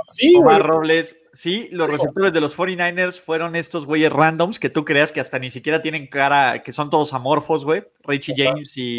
sí, 0.09 0.35
Omar 0.37 0.65
Robles, 0.65 1.21
sí, 1.33 1.69
los 1.73 1.91
receptores 1.91 2.33
de 2.33 2.41
los 2.41 2.57
49ers 2.57 3.21
fueron 3.21 3.57
estos 3.57 3.85
güeyes 3.87 4.13
randoms 4.13 4.59
que 4.59 4.71
tú 4.71 4.85
creas 4.85 5.11
que 5.11 5.21
hasta 5.21 5.39
ni 5.39 5.51
siquiera 5.51 5.83
tienen 5.83 6.07
cara, 6.07 6.63
que 6.63 6.73
son 6.73 6.91
todos 6.91 7.13
amorfos, 7.13 7.65
güey. 7.65 7.85
Richie 8.05 8.35
James 8.37 8.73
y, 8.77 8.99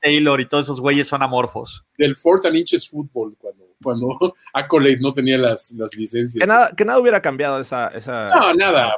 Taylor 0.00 0.40
y 0.40 0.46
todos 0.46 0.66
esos 0.66 0.80
güeyes 0.80 1.08
son 1.08 1.22
amorfos. 1.22 1.84
Del 1.96 2.16
Fourth 2.16 2.46
and 2.46 2.56
Inches 2.56 2.88
Football, 2.88 3.36
cuando, 3.38 3.64
cuando 3.82 4.34
Accolade 4.52 4.98
no 5.00 5.12
tenía 5.12 5.36
las, 5.38 5.72
las 5.72 5.94
licencias. 5.94 6.40
Que 6.40 6.46
nada, 6.46 6.70
que 6.74 6.84
nada 6.84 6.98
hubiera 6.98 7.20
cambiado 7.20 7.60
esa. 7.60 7.88
esa 7.88 8.30
no, 8.30 8.54
nada. 8.54 8.94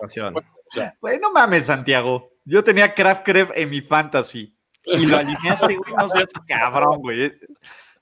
No 1.20 1.32
mames, 1.32 1.66
Santiago. 1.66 2.30
Yo 2.44 2.64
tenía 2.64 2.94
Craft 2.94 3.24
Crev 3.24 3.52
en 3.54 3.70
mi 3.70 3.80
fantasy. 3.80 4.54
Y 4.84 5.06
lo 5.06 5.16
alineaste, 5.16 5.76
güey, 5.76 5.94
no 5.94 6.08
seas 6.08 6.30
cabrón, 6.46 7.00
güey. 7.00 7.32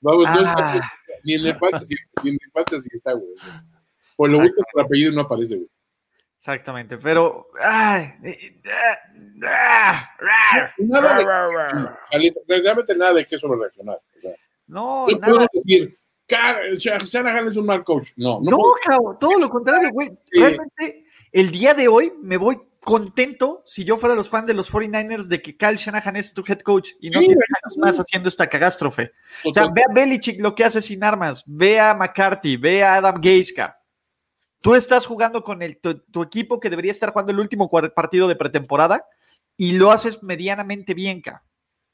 Vamos, 0.01 0.23
no 0.29 0.41
está, 0.41 0.73
ah. 0.75 0.93
ni 1.23 1.33
en 1.35 1.45
el 1.45 1.55
fantasy, 1.57 1.95
ni 2.23 2.29
en 2.31 2.37
el 2.41 2.51
fantasy 2.51 2.89
está, 2.93 3.13
güey. 3.13 3.33
Pues 4.15 4.31
lo 4.31 4.39
buscas 4.39 4.63
por 4.71 4.83
apellido 4.83 5.11
y 5.11 5.15
no 5.15 5.21
aparece, 5.21 5.55
güey. 5.55 5.69
Exactamente, 6.39 6.97
pero. 6.97 7.47
Ay, 7.59 8.13
nada 10.77 11.17
de, 11.17 12.33
realmente 12.47 12.95
nada 12.95 13.13
de 13.13 13.25
qué 13.25 13.37
sobre 13.37 13.59
reaccionar. 13.59 13.99
O 14.15 14.19
sea, 14.19 14.31
no, 14.67 15.05
no 15.07 15.17
nada. 15.17 15.47
decir, 15.51 15.99
Shanahan 16.29 17.47
es 17.47 17.57
un 17.57 17.65
mal 17.65 17.83
coach. 17.83 18.11
No, 18.15 18.39
no, 18.41 18.51
no 18.51 18.57
cabrón, 18.81 19.17
todo 19.19 19.37
lo 19.37 19.49
contrario, 19.49 19.89
güey. 19.91 20.11
Realmente, 20.31 21.05
el 21.33 21.51
día 21.51 21.73
de 21.73 21.89
hoy 21.89 22.13
me 22.21 22.37
voy 22.37 22.57
contento 22.79 23.63
si 23.65 23.83
yo 23.83 23.97
fuera 23.97 24.15
los 24.15 24.29
fans 24.29 24.47
de 24.47 24.53
los 24.53 24.71
49ers 24.71 25.27
de 25.27 25.41
que 25.41 25.57
Kyle 25.57 25.75
Shanahan 25.75 26.15
es 26.15 26.33
tu 26.33 26.43
head 26.47 26.59
coach 26.59 26.91
y 26.99 27.09
no 27.09 27.19
tiene 27.19 27.41
más 27.77 27.99
haciendo 27.99 28.29
esta 28.29 28.47
catástrofe. 28.47 29.11
O 29.43 29.53
sea, 29.53 29.67
ve 29.67 29.83
a 29.87 29.93
Belichick 29.93 30.39
lo 30.39 30.55
que 30.55 30.63
hace 30.63 30.81
sin 30.81 31.03
armas, 31.03 31.43
ve 31.45 31.79
a 31.79 31.93
McCarthy, 31.93 32.57
ve 32.57 32.83
a 32.83 32.95
Adam 32.95 33.21
Geiska. 33.21 33.79
Tú 34.61 34.75
estás 34.75 35.05
jugando 35.05 35.43
con 35.43 35.61
el, 35.61 35.79
tu, 35.79 36.21
equipo 36.21 36.59
que 36.59 36.69
debería 36.69 36.91
estar 36.91 37.11
jugando 37.11 37.31
el 37.31 37.39
último 37.39 37.69
partido 37.69 38.27
de 38.27 38.35
pretemporada 38.35 39.05
y 39.55 39.73
lo 39.73 39.91
haces 39.91 40.21
medianamente 40.23 40.93
bien, 40.93 41.21
ca. 41.21 41.43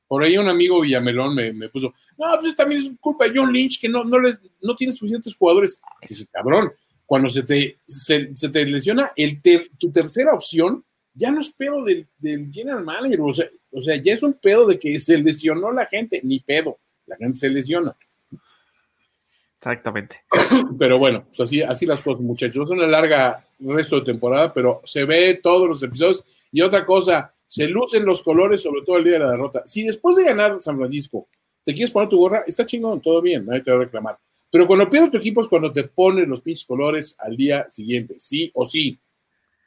Por 0.07 0.23
ahí 0.23 0.37
un 0.37 0.47
amigo 0.47 0.81
Villamelón 0.81 1.33
me, 1.35 1.69
puso, 1.69 1.93
no, 2.17 2.37
pues 2.39 2.55
también 2.55 2.81
es 2.81 2.91
culpa 2.99 3.25
de 3.25 3.39
John 3.39 3.51
Lynch 3.51 3.81
que 3.81 3.89
no, 3.89 4.03
no, 4.03 4.19
les, 4.19 4.39
no 4.61 4.75
tiene 4.75 4.93
suficientes 4.93 5.35
jugadores. 5.35 5.81
Dice, 6.07 6.27
cabrón, 6.31 6.71
cuando 7.05 7.29
se 7.29 7.43
te, 7.43 7.79
se, 7.85 8.27
te 8.49 8.65
lesiona 8.65 9.11
el 9.15 9.41
tu 9.77 9.91
tercera 9.91 10.33
opción, 10.33 10.83
ya 11.13 11.31
no 11.31 11.41
es 11.41 11.51
pedo 11.51 11.83
del, 11.83 12.07
general 12.51 12.83
manager, 12.83 13.21
o 13.21 13.33
sea, 13.33 13.47
o 13.71 13.81
sea, 13.81 13.95
ya 14.01 14.13
es 14.13 14.23
un 14.23 14.33
pedo 14.33 14.65
de 14.65 14.79
que 14.79 14.99
se 14.99 15.17
lesionó 15.17 15.71
la 15.71 15.85
gente, 15.85 16.19
ni 16.23 16.39
pedo, 16.39 16.79
la 17.05 17.15
gente 17.17 17.37
se 17.37 17.49
lesiona. 17.49 17.95
Exactamente. 19.57 20.23
Pero 20.77 20.99
bueno, 20.99 21.25
pues 21.25 21.39
así, 21.39 21.61
así 21.61 21.85
las 21.85 22.01
cosas, 22.01 22.21
muchachos. 22.21 22.65
Es 22.65 22.71
una 22.71 22.85
larga 22.85 23.43
resto 23.59 23.95
de 23.95 24.03
temporada, 24.03 24.53
pero 24.53 24.81
se 24.83 25.05
ve 25.05 25.39
todos 25.41 25.67
los 25.67 25.81
episodios. 25.81 26.23
Y 26.51 26.61
otra 26.61 26.85
cosa, 26.85 27.31
se 27.47 27.67
lucen 27.67 28.05
los 28.05 28.21
colores, 28.21 28.61
sobre 28.61 28.83
todo 28.83 28.97
el 28.97 29.03
día 29.03 29.13
de 29.13 29.19
la 29.19 29.31
derrota. 29.31 29.63
Si 29.65 29.83
después 29.83 30.17
de 30.17 30.25
ganar 30.25 30.59
San 30.59 30.77
Francisco 30.77 31.27
te 31.63 31.73
quieres 31.73 31.91
poner 31.91 32.09
tu 32.09 32.17
gorra, 32.17 32.43
está 32.45 32.65
chingón, 32.65 33.01
todo 33.01 33.21
bien, 33.21 33.45
nadie 33.45 33.61
te 33.61 33.71
va 33.71 33.77
a 33.77 33.79
reclamar. 33.79 34.19
Pero 34.55 34.67
cuando 34.67 34.89
pierdes 34.89 35.11
tu 35.11 35.17
equipo 35.17 35.41
es 35.41 35.49
cuando 35.49 35.69
te 35.69 35.83
ponen 35.83 36.29
los 36.29 36.39
pinches 36.39 36.63
colores 36.63 37.17
al 37.19 37.35
día 37.35 37.69
siguiente, 37.69 38.15
sí 38.19 38.49
o 38.53 38.65
sí. 38.65 38.97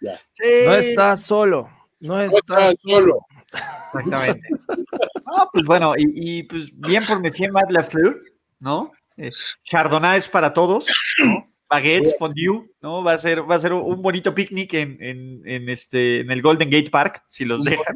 Ya. 0.00 0.18
No 0.64 0.74
estás 0.76 1.22
solo. 1.24 1.68
No 2.00 2.18
estás, 2.18 2.74
solo. 2.80 3.18
Exactamente. 3.52 4.48
no, 5.26 5.50
pues 5.52 5.64
bueno, 5.66 5.92
y, 5.94 6.44
pues 6.44 6.70
bien 6.72 7.04
por 7.04 7.20
Monsieur 7.20 7.52
Matt 7.52 7.70
Lafleur, 7.70 8.18
¿no? 8.60 8.92
Eh, 9.18 9.30
Chardonnay 9.62 10.20
es 10.20 10.28
para 10.30 10.54
todos, 10.54 10.86
¿no? 11.22 11.52
Baguettes, 11.68 12.16
fondue, 12.18 12.70
¿no? 12.80 13.04
Va 13.04 13.12
a 13.12 13.18
ser, 13.18 13.42
va 13.42 13.56
a 13.56 13.58
ser 13.58 13.74
un 13.74 14.00
bonito 14.00 14.34
picnic 14.34 14.72
en, 14.72 14.96
en, 15.02 15.42
en, 15.46 15.68
este, 15.68 16.20
en 16.20 16.30
el 16.30 16.40
Golden 16.40 16.70
Gate 16.70 16.88
Park, 16.88 17.24
si 17.28 17.44
los 17.44 17.62
dejan. 17.62 17.94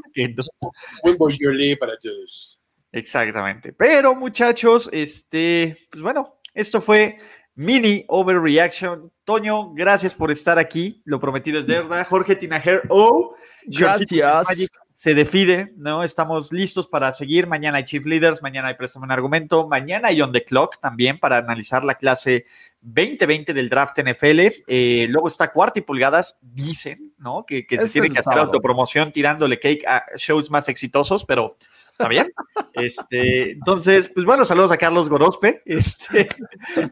Buen 1.02 1.16
bonjour 1.16 1.78
para 1.78 1.96
todos. 1.96 2.61
Exactamente. 2.92 3.72
Pero, 3.72 4.14
muchachos, 4.14 4.90
este, 4.92 5.74
pues 5.90 6.02
bueno, 6.02 6.37
esto 6.55 6.81
fue 6.81 7.19
mini 7.55 8.05
overreaction. 8.09 9.11
Toño, 9.25 9.73
gracias 9.75 10.15
por 10.15 10.31
estar 10.31 10.59
aquí. 10.59 11.01
Lo 11.05 11.21
prometido 11.21 11.59
es 11.59 11.67
deuda. 11.67 12.05
Jorge 12.05 12.37
Tinajer, 12.37 12.83
oh, 12.88 13.35
gracias. 13.67 14.71
Se 14.91 15.15
define, 15.15 15.73
¿no? 15.77 16.05
Estamos 16.05 16.53
listos 16.53 16.87
para 16.87 17.12
seguir. 17.12 17.47
Mañana 17.47 17.79
hay 17.79 17.85
Chief 17.85 18.05
Leaders, 18.05 18.43
mañana 18.43 18.69
hay 18.69 18.75
Préstamo 18.75 19.07
en 19.07 19.11
Argumento, 19.11 19.67
mañana 19.67 20.09
hay 20.09 20.21
On 20.21 20.33
the 20.33 20.45
Clock 20.45 20.81
también 20.81 21.19
para 21.19 21.38
analizar 21.38 21.83
la 21.83 21.95
clase 21.95 22.45
2020 22.83 23.55
del 23.55 23.71
draft 23.71 23.99
NFL. 23.99 24.41
Eh, 24.67 25.07
luego 25.09 25.29
está 25.29 25.51
cuarta 25.51 25.79
y 25.79 25.83
pulgadas, 25.83 26.38
dicen, 26.43 27.15
¿no? 27.17 27.47
Que, 27.47 27.65
se 27.71 27.88
tiene 27.88 28.11
que 28.11 28.19
hacer 28.19 28.38
autopromoción 28.38 29.12
tirándole 29.12 29.59
cake 29.59 29.87
a 29.87 30.05
shows 30.17 30.51
más 30.51 30.69
exitosos, 30.69 31.25
pero 31.25 31.57
¿Está 32.03 32.09
bien? 32.09 32.33
Este, 32.73 33.53
entonces, 33.53 34.11
pues 34.12 34.27
bueno, 34.27 34.45
saludos 34.45 34.73
a 34.73 34.77
Carlos 34.77 35.09
Gorospe. 35.09 35.62
Este, 35.65 36.29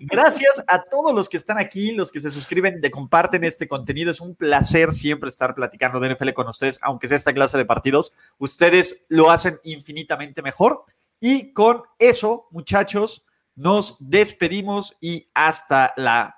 gracias 0.01 0.62
a 0.68 0.85
todos 0.85 1.12
los 1.12 1.29
que 1.29 1.37
están 1.37 1.59
aquí, 1.59 1.90
los 1.90 2.12
que 2.12 2.20
se 2.20 2.31
suscriben, 2.31 2.81
de 2.81 2.92
comparten 2.92 3.42
este 3.42 3.66
contenido. 3.66 4.12
Es 4.12 4.20
un 4.20 4.37
placer 4.37 4.92
siempre 4.92 5.29
estar 5.29 5.53
platicando 5.55 5.99
de 5.99 6.14
NFL 6.14 6.31
con 6.31 6.46
ustedes, 6.46 6.79
aunque 6.83 7.09
sea 7.09 7.16
esta 7.16 7.35
clase 7.35 7.59
de 7.59 7.64
partidos. 7.64 8.14
Ustedes 8.38 9.05
lo 9.09 9.33
hacen 9.33 9.59
infinitamente 9.64 10.42
mejor. 10.42 10.85
Y 11.18 11.53
con 11.53 11.83
eso, 11.99 12.46
muchachos, 12.53 13.25
nos 13.57 13.96
despedimos 13.99 14.96
y 15.01 15.29
hasta 15.35 15.92
la 15.96 16.37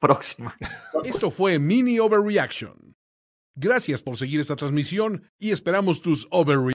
próxima. 0.00 0.56
Esto 1.04 1.30
fue 1.30 1.60
Mini 1.60 2.00
Overreaction. 2.00 2.96
Gracias 3.54 4.02
por 4.02 4.16
seguir 4.16 4.40
esta 4.40 4.56
transmisión 4.56 5.30
y 5.38 5.50
esperamos 5.50 6.00
tus 6.00 6.26
overreactions. 6.30 6.70